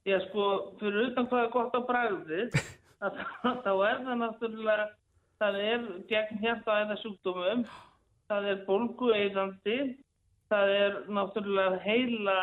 [0.08, 2.60] Já sko, fyrir utan hvað er gott á bræðið
[3.04, 3.20] að
[3.66, 4.88] þá er það náttúrulega
[5.42, 7.66] það er gegn hjarta eða sjúkdómum
[8.30, 9.80] það er bólgu eðandi
[10.52, 12.40] það er náttúrulega heila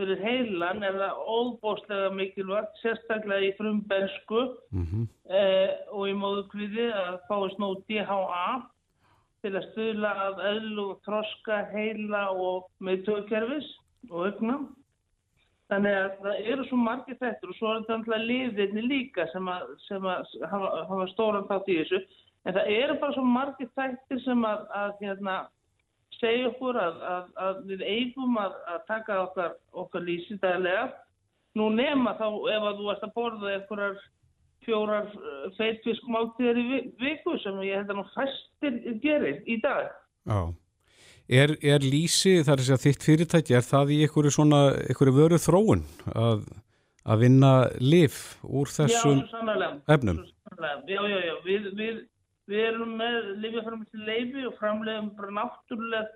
[0.00, 7.20] fyrir heilan er það óbóstlega mikilvægt, sérstaklega í frumbensku Mm eh, og í móðukviði að
[7.28, 8.46] fáist nóg DHA
[9.44, 13.68] til að stuðla að eðlu og þroska heila og meðtöðkerfis
[14.10, 14.56] og augna.
[15.70, 19.48] Þannig að það eru svo margir þettur og svo er þetta alltaf liðinni líka sem
[19.48, 22.00] að, sem að hafa, hafa stóran þátt í þessu.
[22.48, 25.34] En það eru bara svo margir þettir sem að, að hérna,
[26.20, 29.52] segja okkur að, að, að við eigum að, að taka okkar,
[29.84, 30.86] okkar lýsi daglega.
[31.58, 34.00] Nú nema þá ef að þú ert að borða einhverjar
[34.64, 35.06] fjórar
[35.58, 39.90] feitfiskmáltíðar í vi- viku sem ég held að nú fæstir gerir í dag.
[40.28, 40.40] Já.
[41.30, 45.38] Er, er lýsi, það er að þitt fyrirtæki, er það í einhverju svona, einhverju vöru
[45.38, 45.84] þróun
[46.18, 46.40] að,
[47.06, 50.24] að vinna lif úr þessum já, efnum?
[50.24, 50.80] Svo sannarlega.
[50.90, 51.34] Já, já, já.
[51.46, 52.00] Við, við,
[52.50, 56.08] við erum með lifjaframlisli leifi og framleiðum bara náttúrulega,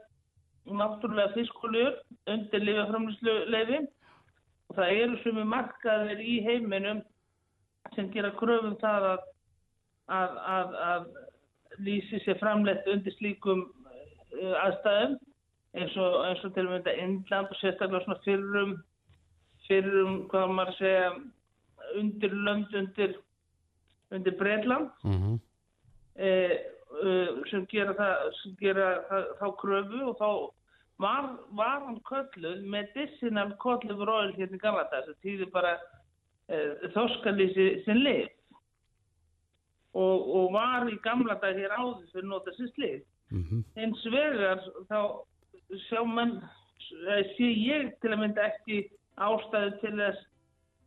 [0.80, 2.00] náttúrulega fiskóljur
[2.34, 3.82] undir lifjaframlislu leifi
[4.68, 7.04] og það eru sem við markaðir í heiminum
[7.94, 9.28] sem gera kröfum það að,
[10.18, 15.16] að, að, að lýsi sér framleitt undir slíkum uh, aðstæðum
[15.74, 18.76] eins og, eins og til að mynda Indland og sérstaklega svona fyrrum
[19.68, 21.08] fyrrum, hvað maður að segja
[22.00, 23.18] undir lönd undir
[24.14, 25.40] undir Breitland Mm -hmm.
[26.16, 26.54] Eh,
[27.02, 30.28] uh, sem gera, það, sem gera það, þá kröfu og þá
[31.02, 35.74] var, var hann kölluð medicinal kölluð oil hérna í gamla dag sem týðir bara
[36.48, 38.30] eh, þorskalýsi sem lif
[39.94, 43.02] og, og var í gamla dag hér áður fyrir nota sem slið
[43.34, 44.98] Mm hins vegar þá
[45.88, 48.84] sjá menn eh, sé ég til að mynda ekki
[49.16, 50.20] ástæðu til þess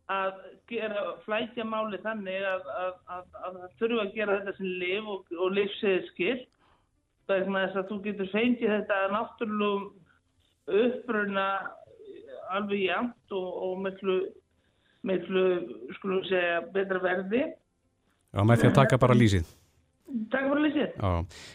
[0.08, 0.36] að
[0.70, 5.10] gera flækja máli þannig að, að, að, að það þurfa að gera þetta sem lif
[5.14, 6.38] og, og lifsiði skil
[7.28, 9.88] vegna þess að þú getur fengið þetta náttúrulegum
[10.84, 11.46] uppruna
[12.56, 14.18] alveg jæmt og, og miklu,
[15.08, 15.44] miklu
[15.98, 19.48] skulum segja betra verði Já, með því að taka bara lýsið.
[20.32, 20.92] Takk fyrir lýsið.
[20.96, 21.10] Já.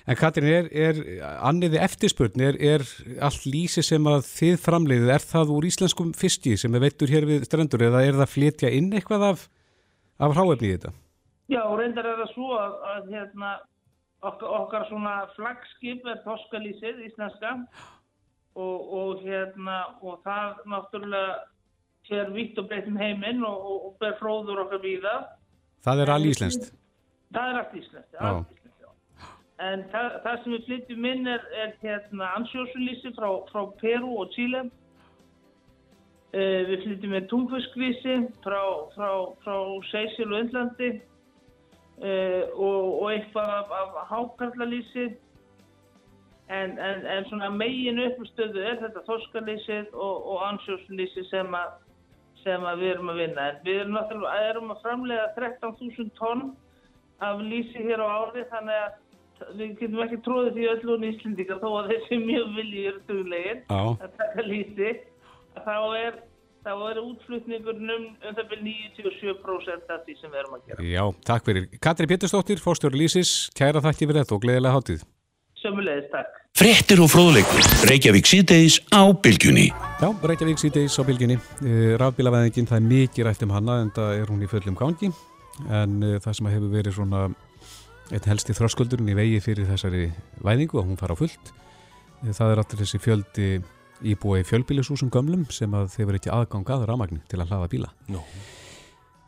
[0.05, 0.99] En Katrín, er, er
[1.41, 2.83] anniði eftirspurn, er, er
[3.25, 7.25] allt lýsi sem að þið framleiðið, er það úr íslenskum fiski sem er veittur hér
[7.29, 9.47] við strendur eða er það að flytja inn eitthvað af,
[10.21, 10.93] af hráefni í þetta?
[11.49, 13.55] Já, reyndar er það svo að, að hérna,
[14.21, 17.55] okkar, okkar svona flagskip er þoskalýsið íslenska
[18.53, 21.41] og, og hérna og það náttúrulega
[22.11, 25.17] hér vitt og breytum heiminn og, og, ber fróður okkar víða.
[25.83, 26.71] Það er alveg íslenskt.
[27.33, 28.63] Það er allt íslenskt, allt íslenskt.
[29.63, 34.31] En það, það sem við flytjum inn er, er hérna ansjósulísi frá, frá Peru og
[34.35, 34.63] Chile.
[36.33, 38.61] Uh, við flytjum með tungfiskvísi frá,
[38.95, 39.09] frá,
[39.43, 39.57] frá
[39.91, 45.11] Seysil og Indlandi uh, og, og eitthvað af, af hákarlalísi.
[46.49, 51.55] En, en, en svona megin uppstöðu er þetta þorskalísið og, og ansjósulísi sem,
[52.41, 53.47] sem að við erum að vinna.
[53.53, 56.43] En við erum, náttúrulega- erum að framlega 13.000 tonn
[57.27, 58.99] af lýsi hér á ári þannig að
[59.57, 63.81] við getum ekki tróðið því öll og Íslendingar þó að þessi mjög viljur duglegir Já,
[64.05, 64.91] að taka lýsi
[65.57, 66.19] þá er,
[66.63, 70.85] þá er útflutningurinn um, það byrjum 97% af því sem við erum að gera.
[70.93, 71.67] já, takk fyrir.
[71.83, 75.03] Katri Pétursdóttir, fórstjóri Lýsis, kæra þakki fyrir þetta og gleðilega hátíð.
[75.63, 76.39] Sömulegis, takk.
[76.53, 77.67] Fréttir og fróðleikur.
[77.89, 79.69] Reykjavík síðdeis á bylgjunni.
[79.73, 81.37] Já, Reykjavík síðdeis á bylginni.
[82.01, 85.09] Rafbílavæðingin, það er mikið rætt um hana en það er hún í fullum gangi
[85.69, 87.23] en uh, það sem hefur verið svona
[88.13, 90.07] einn helsti þröskuldurinn í vegi fyrir þessari
[90.43, 93.47] væðingu og hún fara á fullt eh, það er alltaf þessi fjöldi
[94.03, 97.69] íbúa í fjölbílisúsum gömlum sem að þeir verið ekki aðgang að rafmagni til að hlaða
[97.71, 97.91] bíla.
[98.11, 98.19] Nú,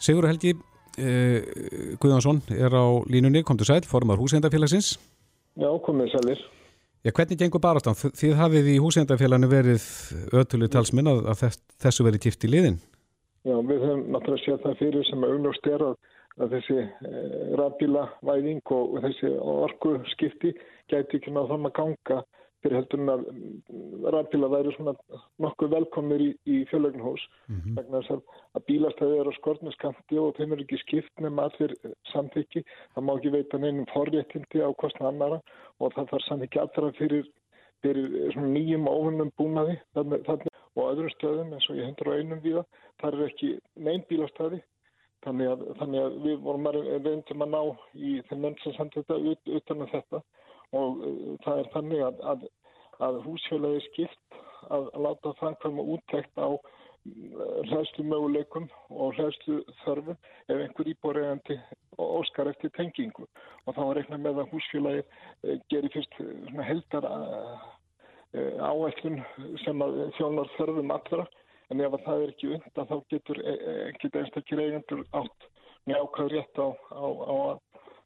[0.04, 0.52] Sigur Helgi
[1.00, 4.98] uh, Guðjónsson er á línunni, komdu sæl, formar húsendafélagsins.
[5.56, 6.42] Já, komið sælir.
[7.06, 7.96] Já, hvernig gengur barastan?
[7.96, 9.84] Þið hafið í húsendafélaginu verið
[10.36, 12.80] ötulu talsminn að, að þess- þessu verið kýft í liðin.
[13.46, 15.96] Já, við höfum náttúrulega séð það fyrir sem að augljóst er að,
[16.42, 17.26] að þessi e,
[17.60, 20.56] rafbílavæðing og þessi orku skipti
[20.92, 22.24] gæti ekki náðu þannig að ganga
[22.66, 24.94] fyrir heldur en að mm, rafbíla væri svona
[25.44, 27.24] nokkuð velkomnir í, í fjölegnhús
[27.78, 28.22] vegna þess að,
[28.58, 31.76] að bílastæði eru á skortneskanti og þeim er ekki skipt nema allir
[32.12, 32.66] samþykki.
[32.96, 35.42] Það má ekki veita neinum forréttindi á kostna annara
[35.80, 37.26] og það þarf samþykki allra fyrir,
[37.86, 42.66] fyrir svona nýjum óvinnum búnaði þannig, þannig, og öðrum stöðum eins og á einum víða.
[43.02, 44.64] Það er ekki neinn bílastæði
[45.26, 47.62] þannig að, þannig að við vorum að reyndum að ná
[47.94, 50.24] í þeim menn sem samt þetta ut, utan að þetta.
[50.76, 52.48] Og uh, það er þannig að, að,
[53.10, 54.42] að húsfélagi skipt
[54.74, 56.50] að, láta framkvæma úttekt á
[57.70, 60.18] hlæðslu möguleikum og hlæðslu þörfum
[60.50, 61.58] ef einhver íbúrægandi
[62.02, 63.28] óskar eftir tengingu.
[63.66, 69.22] Og þá reikna með að húsfélagi eh, gerir fyrst eh, heldar eh, áætlun
[69.64, 69.84] sem
[70.18, 71.28] þjónar þörfum allra
[71.72, 75.48] en ef að það er ekki undan þá getur ekkert einstakir eigendur átt
[75.86, 77.58] með ákvæður rétt á, á, á að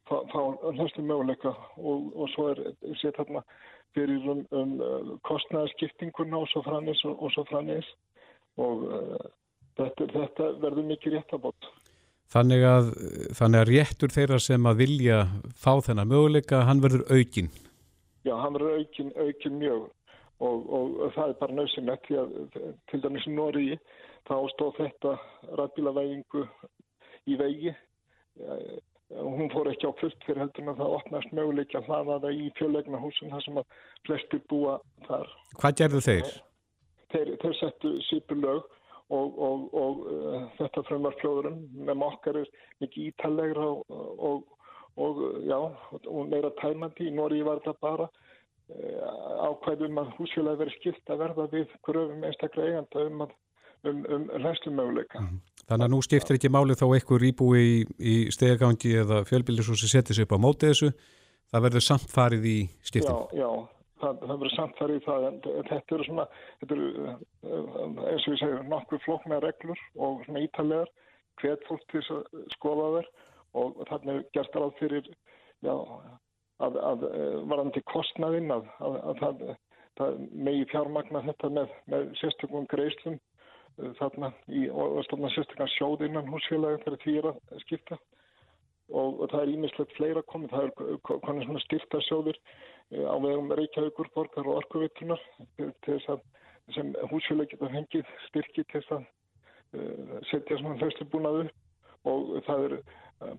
[0.10, 0.42] fá,
[0.76, 2.64] hlæðslu möguleika og, og svo er
[3.02, 3.44] sér þarna
[3.98, 7.88] fyrir um, um uh, kostnæðarskiptinguna og svo framins og, og svo framins
[8.62, 9.30] og uh,
[9.80, 11.70] þetta, þetta verður mikið réttabót.
[12.30, 12.92] Þannig að,
[13.38, 15.24] þannig að réttur þeirra sem að vilja
[15.58, 17.50] fá þennan möguleika, hann verður aukinn.
[18.28, 19.88] Já, hann verður aukin, aukin mjög
[20.40, 22.34] og, og, það er bara nöðsynlegt því að
[22.92, 23.68] til dæmis í Nóri
[24.30, 25.16] þá stóð þetta
[25.60, 26.46] ræðbílavægingu
[27.30, 27.76] í vegi
[28.40, 28.78] Eh,
[29.20, 32.42] hún fór ekki á fullt fyrir heldur en að það opnast möguleiki að hlaða það
[32.44, 34.76] í fjölegna húsum þar sem að flestir búa
[35.08, 35.32] þar.
[35.58, 36.30] Hvað gerðu þeir?
[37.10, 38.62] Þeir, þeir settu sípur lög
[39.10, 41.58] og, og, og uh, þetta frumvar fljóðurum
[41.90, 42.52] með okkar er
[42.84, 44.70] mikið ítalegra og, og,
[45.02, 47.10] og já, og meira tæmandi.
[47.10, 48.08] Í Nóri var þetta bara
[48.70, 53.34] ákvæðum að húsfélagi verið skilt að verða við gröfum einstaklega eiganda um, að,
[53.90, 55.24] um, um hlæstumöguleika.
[55.24, 55.40] Mm.
[55.70, 60.20] Þannig að nú skiptir ekki máli þá einhver íbúi í, í stegagangi eða fjölbílisúsi setið
[60.20, 60.92] sér upp á mótið þessu.
[61.50, 63.26] Það verður samt farið í skiptum.
[63.34, 63.50] Já, já,
[64.04, 66.26] það, það verður samt farið í það en þetta eru svona,
[66.62, 66.90] þetta eru
[68.10, 70.94] eins og ég segir nokkuð flóknar reglur og svona ítalegar
[71.42, 73.12] hvet fólk til að skoða þær
[73.60, 75.08] og þarna er gert alveg fyrir
[75.66, 75.74] já,
[76.66, 77.08] að, að
[77.52, 79.44] varandi kostnaðinn að, að, að það,
[80.00, 83.20] það megi fjármagna þetta með, með sérstökum greiðslum
[84.00, 88.00] þarna í, og stofna sérstaklega sjóð innan húsfélagi þegar því að skipta.
[88.90, 92.40] Og, og það er ímislegt fleira komið, það er konið svona styrta sjóður
[92.90, 95.22] á vegum Reykjavíkur borgar og orkuvitunar
[95.60, 96.24] til þess að
[96.74, 101.56] sem húsfélagi geta fengið styrki til þess að uh, setja svona hlæslubúnað upp.
[102.10, 102.74] Og það er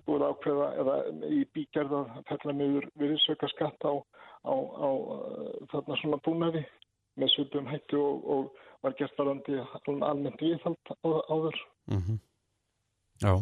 [0.05, 0.97] búið ákveða eða
[1.29, 3.93] í bígerða fellna miður viðsöka skatt á,
[4.45, 6.65] á, á uh, þarna svona búnaði
[7.19, 9.57] með svipum hættu og, og var gert varandi
[10.05, 11.57] almennt viðhald áður.
[11.91, 12.21] Mm -hmm.
[13.21, 13.33] Já.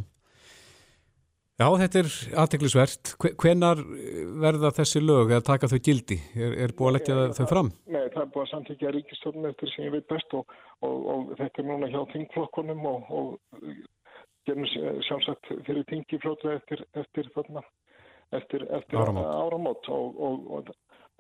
[1.60, 3.10] Já, þetta er aðteklisvert.
[3.20, 3.82] Hvenar
[4.40, 6.16] verða þessi lög að taka þau gildi?
[6.36, 7.72] Er, er búið að leggja Nei, þau fram?
[7.86, 10.54] Nei, það er búið að samtíkja ríkistofnum eftir sem ég veit best og,
[10.88, 13.60] og, og þetta er núna hjá þingflokkunum og, og
[14.50, 14.68] gerum
[15.08, 17.64] sjálfsagt fyrir tingi fljótlega eftir, eftir, þarna,
[18.36, 19.32] eftir, eftir Áramót.
[19.46, 20.72] áramót og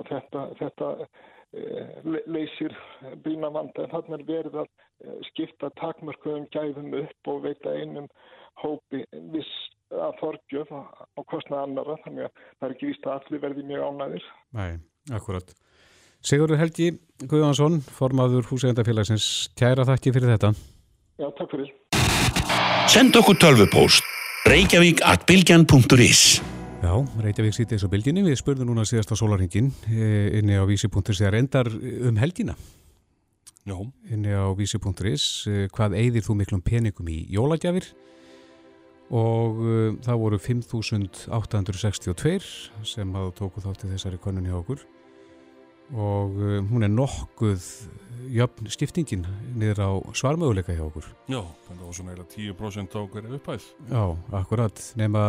[0.09, 2.75] þetta, þetta uh, leysir
[3.23, 8.09] brína vanda en þannig er verið að uh, skipta takmörkuðum gæðum upp og veita einum
[8.63, 10.81] hópi viss að þorgjöf á,
[11.17, 14.29] á kostnað annara þannig að það er ekki víst að allir verði mjög ánæðir.
[14.59, 14.71] Nei,
[15.17, 15.53] akkurat.
[16.19, 16.89] Sigurður Helgi
[17.23, 20.51] Guðvansson, formaður húsegandafélagsins, kæra þakki fyrir þetta.
[21.19, 21.71] Já, takk fyrir.
[22.89, 24.07] Send okkur tölvupóst
[24.49, 26.39] reykjavík at bilgjan.is
[26.79, 28.23] Já, Reykjavík sýtis á bylginni.
[28.23, 32.55] Við spurðum núna síðast á sólarhingin inni á vísi.is eða reyndar um helgina.
[33.67, 33.75] Já.
[34.09, 35.43] Inni á vísi.is
[35.75, 37.91] hvað eigðir þú miklum peningum í jólagjafir
[39.09, 42.45] og uh, það voru 5.862
[42.85, 44.79] sem að tóku þátti þessari konun hjá okkur
[45.93, 47.65] og uh, hún er nokkuð
[48.29, 49.23] jöfn skiptingin
[49.57, 51.07] niður á svarmöguleika hjá okkur.
[51.31, 53.65] Já, það var svona eða 10% á hverju upphæð.
[53.89, 54.03] Já,
[54.41, 55.23] akkurat, nema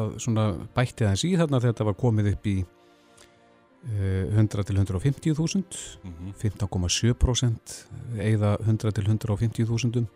[0.00, 4.78] að svona bætti aðeins í þarna þegar þetta var komið upp í uh, 100 til
[4.80, 6.32] 150.000, Mm -hmm.
[6.40, 7.76] 15,7%
[8.20, 10.06] eða 100 til 150.000,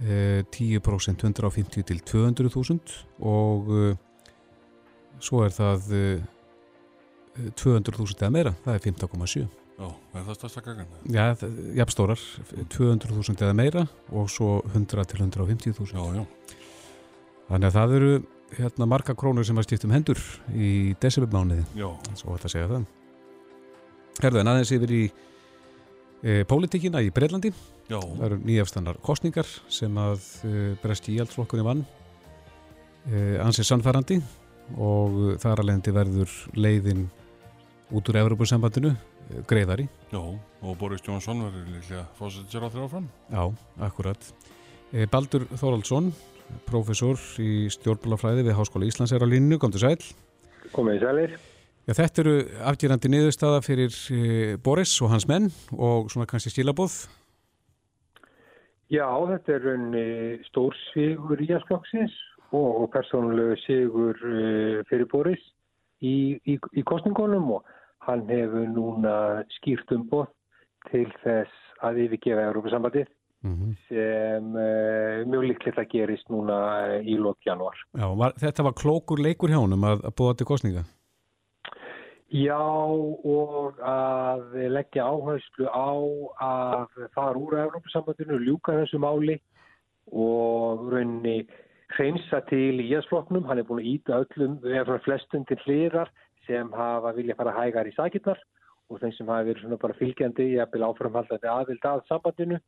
[0.00, 3.96] uh, 10% 150 til 200.000 og uh,
[5.20, 6.24] svo er það
[7.34, 9.46] 200.000 eða meira, það er 15,7.
[9.74, 10.90] Já, er það stærsta kakan?
[11.10, 11.24] Já,
[11.80, 12.20] jafnstórar,
[12.70, 13.82] 200.000 eða meira
[14.14, 15.96] og svo 100 til 150.000.
[15.98, 16.60] Já, já.
[17.48, 18.12] Þannig að það eru
[18.54, 20.20] hérna marga krónur sem að skiptum hendur
[20.54, 22.86] í desembermániði, Já, svo ætla að segja það.
[24.22, 25.02] Herðu en aðeins yfir í
[26.22, 27.50] e, pólitíkina í Breitlandi.
[27.90, 31.82] já, Það eru nýjafstannar kostningar sem að e, breski íhjaldflokkunni vann
[33.10, 34.20] e, ansið sannfærandi
[34.78, 37.08] og þar alvegndi verður leiðin
[37.92, 39.88] út úr Evropasambandinu e, greiðari.
[40.12, 40.20] já.
[40.62, 43.08] Og Boris Johnson verður líklega fósittir á þrjá fram.
[43.28, 43.42] Já,
[43.84, 44.20] akkurat.
[44.92, 46.12] E, Baldur Þoraldsson,
[46.68, 49.98] professor í stjórnbólafræði við Háskóla Íslands er á línu, kom til sæl.
[50.72, 51.36] Komið í sælir.
[51.84, 57.04] Já, þetta eru afgjörandi niðurstaða fyrir e, Boris og hans menn og svona kannski stílabóð.
[58.92, 60.06] Já, þetta er raunni
[60.48, 62.14] stór sigur í Íasflokksins
[62.52, 64.16] og, og persónulegu sigur
[64.88, 65.40] fyrir Boris
[66.04, 67.73] í, í, í kostningunum og
[68.06, 69.16] hann hefur núna
[69.58, 70.28] skýrt umboð
[70.90, 73.12] til þess að yfirgefa Európa-sambandið
[73.44, 73.72] Mm -hmm.
[73.88, 76.56] sem uh, mjög líklegt að gerist núna
[76.96, 77.76] uh, í lók januar.
[77.92, 80.84] Já, var, þetta var klókur leikur hjá honum að, að búa til kostninga.
[82.32, 82.64] Já,
[83.36, 85.92] og að leggja áherslu á
[86.40, 89.36] að fara úr Európa-sambandinu, ljúka þessu máli
[90.10, 91.44] og rauninni
[91.94, 93.44] hreinsa til í jæðsflokknum.
[93.44, 96.08] Hann er búin að íta öllum, eða flestum til hliðar
[96.46, 98.40] sem hafa vilja fara hægar í sakirnar
[98.90, 102.60] og þeim sem hafa verið svona bara fylgjandi í að byrja áframhaldandi aðvild að sambandinu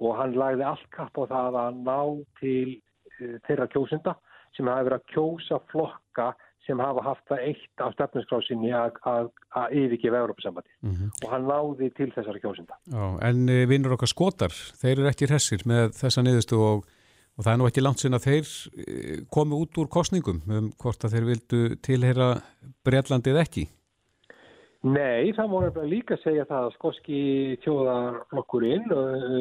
[0.00, 2.00] og hann lagði allt kapp á það að ná
[2.40, 4.16] til uh, þeirra kjósunda
[4.56, 6.30] sem hafa verið að kjósa flokka
[6.66, 9.30] sem hafa haft það eitt af stefnarskrásinni að,
[9.74, 11.10] yfirgefa Európa-sambandi Mm -hmm.
[11.24, 12.74] og hann náði til þessara kjósunda.
[12.92, 16.86] Já, en e, vinnur okkar skotar, þeir eru ekki hressir með þessa niðurstu og,
[17.40, 18.48] og það er nú ekki langt sinna að þeir
[18.84, 18.94] e,
[19.32, 22.26] komi út úr kostningum um hvort að þeir vildu tilheyra
[22.84, 23.64] Breitlandið ekki.
[24.84, 27.22] Nei, það má nefnilega líka segja það að skoski
[27.64, 29.40] tjóðarflokkurinn uh,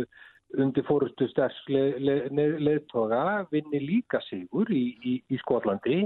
[0.63, 6.01] undir fórustu stærks leðtoga le, le, vinni líka sigur í, í, í Skotlandi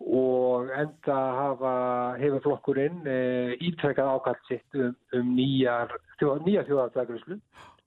[0.00, 1.74] og enda hafa,
[2.20, 5.92] hefur flokkurinn uh, ítrekkað ákallt sitt um, um nýjar,
[6.46, 7.40] nýjar þjóðarflaguruslu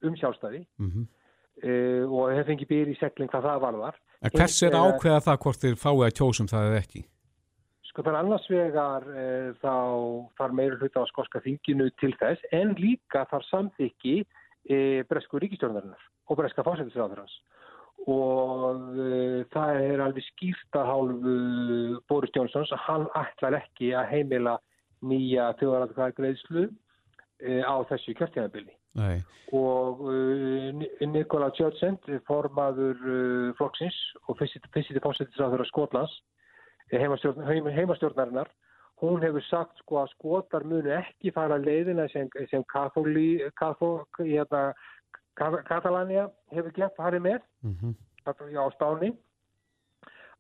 [0.06, 1.12] um sjálfstæði Mm -hmm.
[1.62, 4.00] Uh, og hefur fengið býr í segling hvað það varðar.
[4.24, 7.02] En hvers er að ákveða það hvort þeir fái að kjósum það eða ekki?
[7.90, 9.26] Sko þannig annars vegar e,
[9.62, 9.74] þá
[10.40, 14.78] þarf meira hluta á skoska þinginu til þess en líka þarf samþykki e,
[15.10, 17.36] bresku ríkistjórnarinnar og breska fásættisráðurans
[18.10, 18.98] og
[19.54, 21.36] það er alveg skýrt að hálfu
[22.10, 24.58] Boris Jónsons að hann ætlar ekki að heimila
[25.06, 29.24] nýja þjóðaratkvæðgreðslu e, á þessu kjörtíðanbili Nei.
[29.58, 33.96] og uh, Nikola Tjörnsend formaður uh, flokksins
[34.28, 36.14] og fyrst í fásættisráður Skotlands
[36.92, 38.52] heimastjórn, heim, heimastjórnarinnar
[39.02, 44.72] hún hefur sagt sko að skotar munu ekki fara leiðina sem, sem kathóli, kathó, hérna,
[45.34, 48.60] Katalania hefur gett farið með Mm -hmm.
[48.60, 49.14] á stáni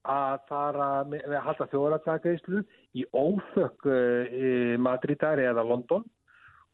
[0.03, 6.03] að fara með að halda þjóðaratakreislu í óþökk uh, Madridar eða London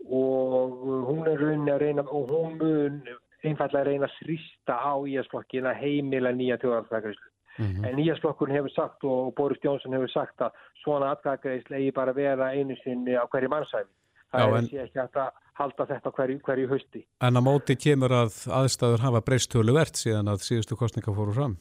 [0.05, 0.77] og
[1.09, 3.01] hún er rauninni að reyna og hún mun
[3.43, 7.29] einfallega reyna að þrýsta á íasflokkin að heimila nýja þjóðaratakreislu.
[7.59, 7.87] Mm -hmm.
[7.87, 10.51] En nýjasflokkurinn hefur sagt og Boris Jónsson hefur sagt að
[10.83, 13.91] svona atkvæðagreisla eigi bara vera einu sinni á hverju mannsæfi.
[14.31, 17.05] Það Já, er en- ekki hægt að halda þetta hverju, hverju hausti.
[17.21, 21.57] En að móti kemur að aðstæður hafa breyst töluvert síðan að síðustu kostninga fóru fram.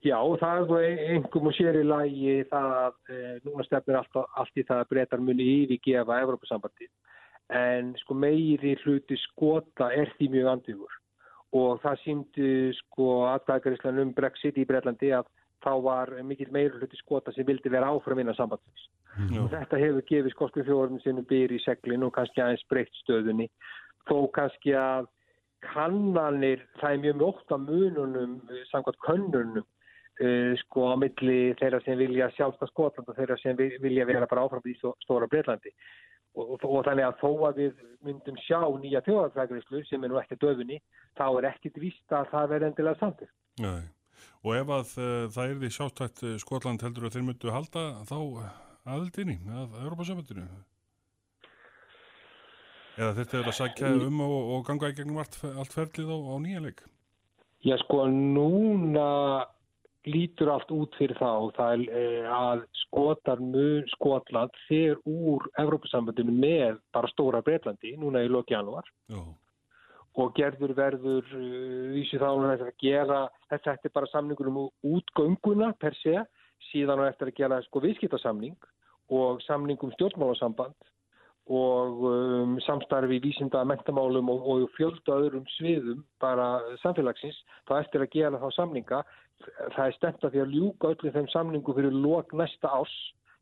[0.00, 4.56] Já, það er einhverjum og sér í lagi það að e, núna stefnir allt, allt
[4.56, 6.88] í það að breytar muni yfirgefa Evrópusambandi.
[7.50, 10.96] En sko meiri hluti skota er því mjög andvíkur
[11.58, 15.26] og það síndi sko aðgæðgarislan um Brexit í Breitlandi að
[15.64, 18.86] þá var mikil meiri hluti skota sem vildi vera áfram innan sambandsins.
[19.28, 19.40] Já.
[19.42, 23.48] Og þetta hefur gefið skosku þjóðurinn sinni byr í seglin og kannski aðeins breytt stöðunni.
[24.08, 25.10] Þó kannski að
[25.66, 28.36] kannanir, það er mjög mjótt að mununum,
[28.70, 29.66] samkvæmt könnunum,
[30.22, 34.30] uh, sko á milli þeirra sem vilja sjálfsta Skotland og þeirra sem vi- vilja vera
[34.30, 35.74] bara áfram í stó- stóra Breitlandi.
[36.38, 40.20] Og, og, og þannig að þó að við myndum sjá nýja þjóðarfrækrislu sem er nú
[40.20, 40.78] ekki döfunni,
[41.18, 43.32] þá er ekkit víst að það verði endilega samtidig.
[43.60, 43.80] Nei.
[44.44, 47.84] Og ef að uh, það er því sjálftætt uh, Skotland heldur að þeir myndu halda
[48.08, 48.18] þá
[48.88, 50.46] aðildinni að Europasambandinu?
[53.00, 56.18] Eða þetta er að sækja um og, og ganga í gegnum allt, allt ferlið á,
[56.20, 56.82] á nýja leik?
[57.64, 59.08] Já sko núna
[60.08, 66.32] lítur allt út fyrir þá það er eh, að skotar mun Skotland fer úr Evrópusambandinu
[66.32, 69.20] með bara stóra Breitlandi núna í loki janúar Já.
[70.22, 75.96] og gerður verður uh, vísi þá að gera þetta er bara samningur um útgönguna per
[76.00, 76.16] se,
[76.70, 78.56] síðan á eftir að gera sko viðskiptasamning
[79.10, 80.90] og samning um stjórnmálasamband
[81.50, 88.04] og um, samstarfi í vísinda mentamálum og, og fjölda öðrum sviðum bara samfélagsins þá eftir
[88.04, 89.00] að gera þá samninga
[89.74, 92.92] það er stemt að því að ljúka öllu þeim samningu fyrir lok næsta ás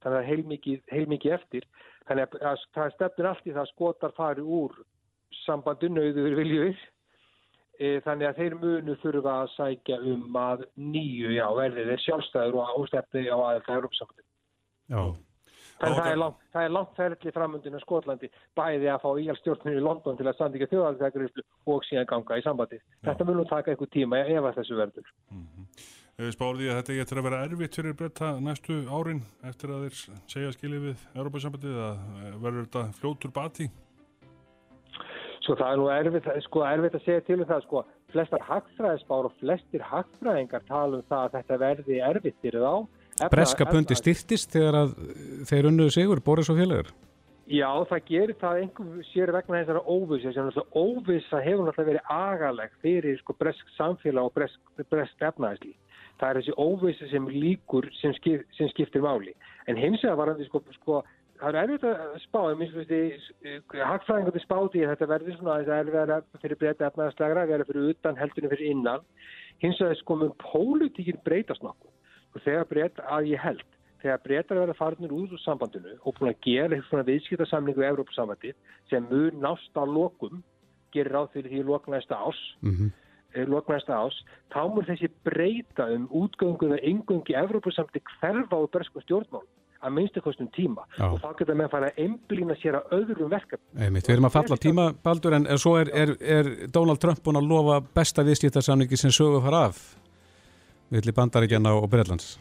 [0.03, 1.67] þannig að heilmikið, heilmikið eftir
[2.09, 4.79] þannig að, að það stefnir allt í það að skotar fari úr
[5.45, 6.75] sambandinu auður viljur
[7.79, 12.61] e, þannig að þeir munu þurfa að sækja um að nýju, já, verði þeir sjálfstæður
[12.63, 14.29] og ástefni á aðeins að Európsambandinu.
[14.89, 15.03] Já.
[15.79, 15.95] Ok.
[15.95, 20.18] það er langt, það er langt ferli framöndinu Skotlandi bæði að fá íhjálpstjórnir í London
[20.18, 22.81] til að samtíka þjóðalþækurislu og síðan ganga í sambandi.
[23.07, 25.12] Þetta mun nú taka eitthvað tíma ef að þessu verður.
[26.18, 29.99] Spáður því að þetta getur að vera erfitt fyrir breyta næstu árin eftir að þeir
[30.33, 33.68] segja skilið við Europasambandið að eh, verður þetta fljótur bati?
[35.47, 39.29] Svo það er nú erfitt, sko, erfitt að segja til um það, sko, flestar hagfræðisbár
[39.31, 42.98] og flestir hagfræðingar tala um það að þetta verði erfitt fyrir þá.
[43.21, 44.97] Efna- Breska pundi efna- styrtist þegar að
[45.51, 46.91] þeir unnuðu sigur, Boris og félagur.
[47.49, 52.75] Já, það gerir það einhver sér vegna þessara óvisa sem óvisa hefur náttúrulega verið agaleg
[52.83, 54.59] fyrir sko bresk samfélag og bresk,
[54.91, 55.73] bresk efnaðisli.
[56.21, 59.33] Það er þessi óvisa sem líkur sem, skip, sem skiptir máli.
[59.66, 61.01] En hins vegar var hann sko, sko
[61.41, 65.71] það er erfitt að spá, ég minnst veist hagfræðingandi spáti að þetta verður svona að
[65.71, 69.01] það er verið fyrir breyta efnaðislegra, verður fyrir utan heldunum fyrir innan.
[69.64, 71.95] Hins vegar sko mun pólitíkin breytast nokkuð
[72.39, 73.66] og þegar breyta að ég held
[74.03, 77.89] þegar breytar verða farinir út úr sambandinu og búin að gera eitthvað svona viðskiptarsamningu í
[77.91, 78.55] Evrópusambandi
[78.91, 80.43] sem mun nást á lokum,
[80.95, 82.91] gerir ráð fyrir því lok næsta ás, Mm -hmm.
[83.34, 84.16] eh, lok næsta ás,
[84.55, 89.47] þá mun þessi breyta um útgöngu eða engungi Evrópusambandi hverfa á breskum stjórnmál
[89.82, 91.12] að minnstu kostum tíma Já.
[91.12, 93.91] og þá geta með fara að einblýna sér að öðrum verkefni.
[93.95, 97.49] Við erum að falla tíma, Baldur, en svo er, er, er Donald Trump búin að
[97.49, 99.99] lofa besta viðskiptarsamningi sem sögu fara af
[100.95, 102.36] villi bandaríkjana og Breitlands.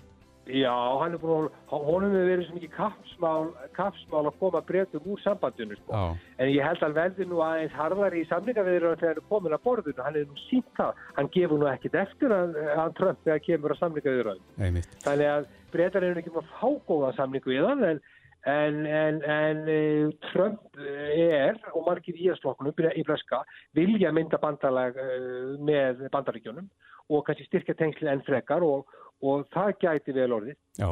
[0.47, 5.09] Já, hann er búin að, honum hefur verið svo mikið kapsmál, kapsmál að koma breytum
[5.11, 6.03] úr sambandinu, sko.
[6.39, 9.57] En ég held að hann verði nú aðeins harðari í samlingaviðra þegar hann er komin
[9.57, 10.05] að borðinu.
[10.05, 11.01] Hann er nú sínt það.
[11.17, 14.37] Hann gefur nú ekkit eftir að hann Trump þegar kemur að samlingaviðra.
[14.61, 14.95] einmitt.
[15.03, 18.01] Þannig að breytar eru ekki með fágóða samlingu í þann en,
[18.47, 23.41] en, en, en uh, Trump er og margir í íðarslokkunum í Bleska
[23.77, 26.69] vilja mynda bandalag uh, með bandaríkjónum
[27.13, 28.87] og kannski styrkja tengsli enn frekar og,
[29.23, 30.57] og það gæti vel orðið.
[30.79, 30.89] Já.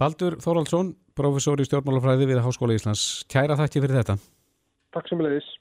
[0.00, 3.24] Baldur Þóraldsson, professor í stjórnmálafræði við Háskóla Íslands.
[3.30, 4.18] Kæra þakki fyrir þetta.
[4.94, 5.54] Takk sem leiðis.